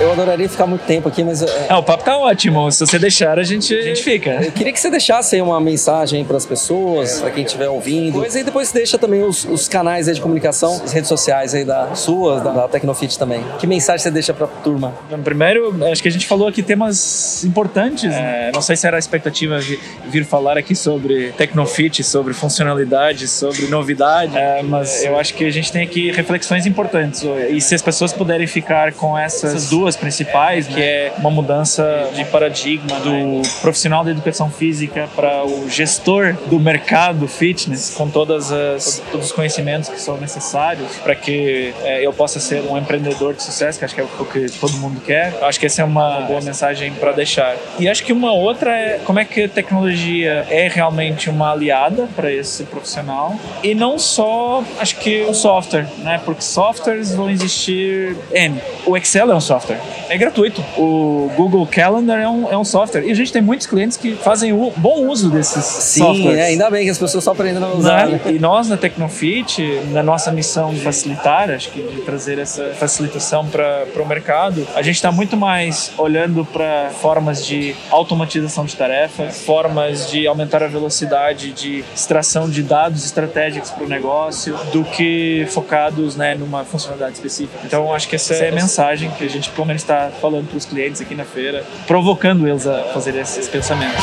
eu 0.00 0.12
adoraria 0.12 0.48
ficar 0.48 0.66
muito 0.66 0.82
tempo 0.82 1.08
aqui, 1.08 1.22
mas. 1.22 1.42
É... 1.42 1.66
Ah, 1.68 1.78
o 1.78 1.82
papo 1.82 2.04
tá 2.04 2.18
ótimo. 2.18 2.70
Se 2.72 2.86
você 2.86 2.98
deixar, 2.98 3.38
a 3.38 3.42
gente, 3.42 3.74
a 3.74 3.82
gente 3.82 4.02
fica. 4.02 4.30
Eu 4.42 4.52
queria 4.52 4.72
que 4.72 4.80
você 4.80 4.90
deixasse 4.90 5.36
aí 5.36 5.42
uma 5.42 5.60
mensagem 5.60 6.24
para 6.24 6.36
as 6.36 6.46
pessoas, 6.46 7.18
é. 7.18 7.20
para 7.20 7.30
quem 7.30 7.44
estiver 7.44 7.68
ouvindo. 7.68 8.18
Pois 8.18 8.34
aí 8.34 8.42
depois 8.42 8.68
você 8.68 8.78
deixa 8.78 8.98
também 8.98 9.22
os, 9.22 9.44
os 9.44 9.68
canais 9.68 10.06
de 10.06 10.20
comunicação, 10.20 10.80
as 10.82 10.92
redes 10.92 11.08
sociais 11.08 11.54
aí 11.54 11.64
da 11.64 11.94
suas, 11.94 12.42
da, 12.42 12.50
da 12.50 12.68
Tecnofit 12.68 13.18
também. 13.18 13.44
Que 13.58 13.66
mensagem 13.66 14.02
você 14.02 14.10
deixa 14.10 14.32
para 14.32 14.46
a 14.46 14.48
turma? 14.48 14.94
Primeiro, 15.22 15.76
acho 15.90 16.02
que 16.02 16.08
a 16.08 16.12
gente 16.12 16.26
falou 16.26 16.48
aqui 16.48 16.62
temas 16.62 17.44
importantes. 17.44 18.12
É, 18.12 18.50
não 18.54 18.62
sei 18.62 18.76
se 18.76 18.86
era 18.86 18.96
a 18.96 18.98
expectativa 18.98 19.58
vir, 19.58 19.78
vir 20.06 20.24
falar 20.24 20.56
aqui 20.56 20.74
sobre 20.74 21.32
Tecnofit, 21.32 22.02
sobre 22.02 22.32
funcionalidade, 22.32 23.28
sobre 23.28 23.66
novidade, 23.66 24.36
é, 24.36 24.62
mas 24.62 25.04
eu 25.04 25.18
acho 25.18 25.34
que 25.34 25.44
a 25.44 25.50
gente 25.50 25.70
tem 25.70 25.82
aqui 25.82 26.10
reflexões 26.10 26.66
importantes. 26.66 27.22
E 27.50 27.60
se 27.60 27.74
as 27.74 27.82
pessoas 27.82 28.12
puderem 28.12 28.46
ficar 28.46 28.92
com 28.92 29.16
essas 29.16 29.68
duas 29.68 29.89
principais, 29.96 30.66
que 30.66 30.80
é 30.80 31.12
uma 31.18 31.30
mudança 31.30 32.10
de 32.14 32.24
paradigma 32.24 32.98
do 33.00 33.42
profissional 33.60 34.04
da 34.04 34.10
educação 34.10 34.50
física 34.50 35.08
para 35.14 35.44
o 35.44 35.68
gestor 35.68 36.34
do 36.46 36.58
mercado 36.58 37.26
fitness, 37.26 37.94
com 37.96 38.08
todas 38.08 38.52
as, 38.52 39.02
todos 39.10 39.26
os 39.26 39.32
conhecimentos 39.32 39.88
que 39.88 40.00
são 40.00 40.16
necessários 40.16 40.96
para 41.02 41.14
que 41.14 41.74
é, 41.82 42.04
eu 42.04 42.12
possa 42.12 42.40
ser 42.40 42.62
um 42.62 42.76
empreendedor 42.76 43.34
de 43.34 43.42
sucesso, 43.42 43.78
que 43.78 43.84
acho 43.84 43.94
que 43.94 44.00
é 44.00 44.04
o 44.04 44.24
que 44.24 44.46
todo 44.58 44.72
mundo 44.74 45.00
quer. 45.00 45.36
Acho 45.42 45.58
que 45.58 45.66
essa 45.66 45.82
é 45.82 45.84
uma 45.84 46.20
boa 46.20 46.40
mensagem 46.40 46.92
para 46.92 47.12
deixar. 47.12 47.56
E 47.78 47.88
acho 47.88 48.04
que 48.04 48.12
uma 48.12 48.32
outra 48.32 48.76
é 48.76 49.00
como 49.04 49.18
é 49.18 49.24
que 49.24 49.44
a 49.44 49.48
tecnologia 49.48 50.46
é 50.50 50.68
realmente 50.68 51.30
uma 51.30 51.52
aliada 51.52 52.08
para 52.14 52.32
esse 52.32 52.64
profissional 52.64 53.38
e 53.62 53.74
não 53.74 53.98
só, 53.98 54.62
acho 54.78 54.96
que 54.96 55.22
o 55.22 55.34
software, 55.34 55.86
né? 55.98 56.20
Porque 56.24 56.42
softwares 56.42 57.14
vão 57.14 57.30
existir 57.30 58.16
N. 58.32 58.60
O 58.86 58.96
Excel 58.96 59.30
é 59.30 59.34
um 59.34 59.40
software 59.40 59.79
é 60.08 60.18
gratuito. 60.18 60.62
O 60.76 61.30
Google 61.36 61.66
Calendar 61.66 62.20
é 62.20 62.28
um, 62.28 62.52
é 62.52 62.56
um 62.56 62.64
software. 62.64 63.04
E 63.04 63.10
a 63.10 63.14
gente 63.14 63.32
tem 63.32 63.42
muitos 63.42 63.66
clientes 63.66 63.96
que 63.96 64.14
fazem 64.14 64.52
o, 64.52 64.72
bom 64.76 65.06
uso 65.08 65.30
desses 65.30 65.64
Sim, 65.64 66.00
softwares. 66.00 66.34
Sim, 66.34 66.40
é, 66.40 66.44
ainda 66.46 66.70
bem 66.70 66.84
que 66.84 66.90
as 66.90 66.98
pessoas 66.98 67.24
só 67.24 67.32
aprendem 67.32 67.62
a 67.62 67.68
usar. 67.68 68.08
Né? 68.08 68.20
E 68.26 68.38
nós 68.38 68.68
na 68.68 68.76
Tecnofit, 68.76 69.62
na 69.92 70.02
nossa 70.02 70.30
missão 70.30 70.72
de 70.72 70.80
facilitar, 70.80 71.50
acho 71.50 71.70
que 71.70 71.82
de 71.82 72.02
trazer 72.02 72.38
essa 72.38 72.74
facilitação 72.74 73.46
para 73.46 73.86
o 74.02 74.06
mercado, 74.06 74.66
a 74.74 74.82
gente 74.82 74.96
está 74.96 75.12
muito 75.12 75.36
mais 75.36 75.92
olhando 75.96 76.44
para 76.44 76.90
formas 76.90 77.44
de 77.44 77.74
automatização 77.90 78.64
de 78.64 78.76
tarefas, 78.76 79.42
formas 79.42 80.10
de 80.10 80.26
aumentar 80.26 80.62
a 80.62 80.68
velocidade 80.68 81.52
de 81.52 81.84
extração 81.94 82.48
de 82.48 82.62
dados 82.62 83.04
estratégicos 83.04 83.70
para 83.70 83.84
o 83.84 83.88
negócio, 83.88 84.58
do 84.72 84.84
que 84.84 85.46
focados 85.50 86.16
né, 86.16 86.34
numa 86.34 86.64
funcionalidade 86.64 87.14
específica. 87.14 87.58
Então, 87.64 87.92
acho 87.92 88.08
que 88.08 88.16
essa 88.16 88.34
é 88.34 88.48
a 88.48 88.52
mensagem 88.52 89.10
que 89.10 89.24
a 89.24 89.28
gente, 89.28 89.50
pelo 89.70 89.74
menos, 89.74 89.82
está 89.82 90.10
falando 90.20 90.48
para 90.48 90.56
os 90.56 90.64
clientes 90.64 91.00
aqui 91.00 91.14
na 91.14 91.24
feira, 91.24 91.64
provocando 91.86 92.48
eles 92.48 92.66
a 92.66 92.84
fazer 92.92 93.14
esses 93.16 93.48
pensamentos. 93.48 94.02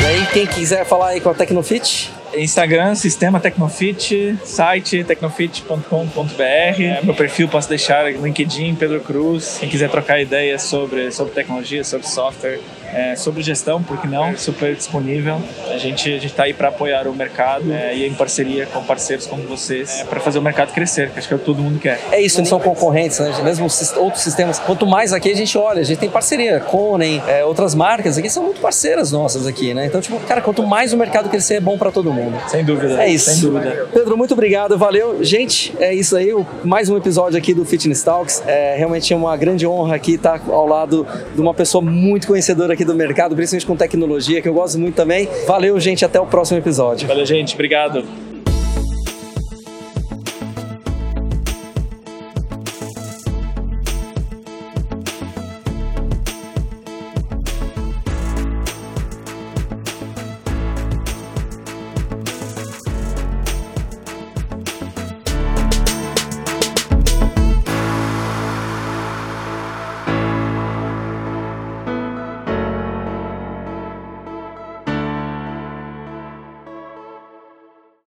E 0.00 0.04
aí, 0.04 0.26
quem 0.32 0.46
quiser 0.46 0.84
falar 0.84 1.08
aí 1.08 1.20
com 1.20 1.30
a 1.30 1.34
Tecnofit? 1.34 2.10
Instagram, 2.34 2.94
Sistema 2.94 3.38
Tecnofit, 3.38 4.38
site 4.42 5.04
tecnofit.com.br. 5.04 6.42
É, 6.42 7.00
meu 7.02 7.14
perfil 7.14 7.46
posso 7.46 7.68
deixar 7.68 8.10
LinkedIn, 8.10 8.74
Pedro 8.74 9.00
Cruz. 9.00 9.58
Quem 9.60 9.68
quiser 9.68 9.90
trocar 9.90 10.20
ideias 10.20 10.62
sobre, 10.62 11.12
sobre 11.12 11.34
tecnologia, 11.34 11.84
sobre 11.84 12.06
software, 12.08 12.58
é, 12.92 13.16
sobre 13.16 13.42
gestão, 13.42 13.82
por 13.82 14.00
que 14.00 14.06
não? 14.06 14.36
Super 14.36 14.74
disponível. 14.74 15.40
A 15.70 15.78
gente 15.78 16.12
a 16.12 16.16
está 16.16 16.44
aí 16.44 16.54
para 16.54 16.68
apoiar 16.68 17.06
o 17.06 17.14
mercado 17.14 17.72
é, 17.72 17.94
e 17.96 18.06
em 18.06 18.14
parceria 18.14 18.66
com 18.66 18.82
parceiros 18.84 19.26
como 19.26 19.42
vocês 19.44 20.00
é, 20.00 20.04
para 20.04 20.20
fazer 20.20 20.38
o 20.38 20.42
mercado 20.42 20.72
crescer, 20.72 21.10
que 21.10 21.18
acho 21.18 21.28
que 21.28 21.34
é 21.34 21.36
o 21.36 21.40
que 21.40 21.44
todo 21.44 21.62
mundo 21.62 21.78
quer. 21.78 22.00
É 22.10 22.20
isso, 22.20 22.38
não 22.38 22.46
são 22.46 22.60
concorrentes, 22.60 23.18
né? 23.18 23.32
mesmo 23.42 23.66
outros 23.96 24.22
sistemas. 24.22 24.58
Quanto 24.58 24.86
mais 24.86 25.12
aqui 25.12 25.30
a 25.30 25.36
gente 25.36 25.56
olha, 25.56 25.80
a 25.80 25.84
gente 25.84 25.98
tem 25.98 26.10
parceria, 26.10 26.60
Conen, 26.60 27.22
é, 27.26 27.44
outras 27.44 27.74
marcas 27.74 28.18
aqui 28.18 28.28
são 28.28 28.44
muito 28.44 28.60
parceiras 28.60 29.10
nossas 29.12 29.46
aqui, 29.46 29.74
né? 29.74 29.86
Então, 29.86 30.00
tipo, 30.00 30.18
cara, 30.20 30.40
quanto 30.40 30.66
mais 30.66 30.92
o 30.92 30.96
mercado 30.96 31.28
crescer, 31.28 31.54
é 31.54 31.60
bom 31.60 31.78
para 31.78 31.90
todo 31.90 32.12
mundo. 32.12 32.38
Sem 32.48 32.64
dúvida. 32.64 33.02
É 33.02 33.08
isso. 33.08 33.30
Sem 33.30 33.40
dúvida. 33.40 33.88
Pedro, 33.92 34.16
muito 34.16 34.32
obrigado, 34.32 34.76
valeu. 34.76 35.22
Gente, 35.24 35.74
é 35.78 35.94
isso 35.94 36.16
aí, 36.16 36.32
mais 36.64 36.88
um 36.88 36.96
episódio 36.96 37.38
aqui 37.38 37.54
do 37.54 37.64
Fitness 37.64 38.02
Talks. 38.02 38.42
É 38.46 38.76
realmente 38.76 39.12
uma 39.14 39.36
grande 39.36 39.66
honra 39.66 39.96
aqui 39.96 40.14
estar 40.14 40.40
ao 40.48 40.66
lado 40.66 41.06
de 41.34 41.40
uma 41.40 41.54
pessoa 41.54 41.82
muito 41.82 42.26
conhecedora 42.26 42.74
aqui 42.82 42.84
do 42.84 42.94
mercado, 42.94 43.34
principalmente 43.34 43.66
com 43.66 43.76
tecnologia, 43.76 44.42
que 44.42 44.48
eu 44.48 44.54
gosto 44.54 44.78
muito 44.78 44.94
também. 44.94 45.28
Valeu, 45.46 45.78
gente, 45.80 46.04
até 46.04 46.20
o 46.20 46.26
próximo 46.26 46.58
episódio. 46.58 47.08
Valeu, 47.08 47.24
gente, 47.24 47.54
obrigado. 47.54 48.31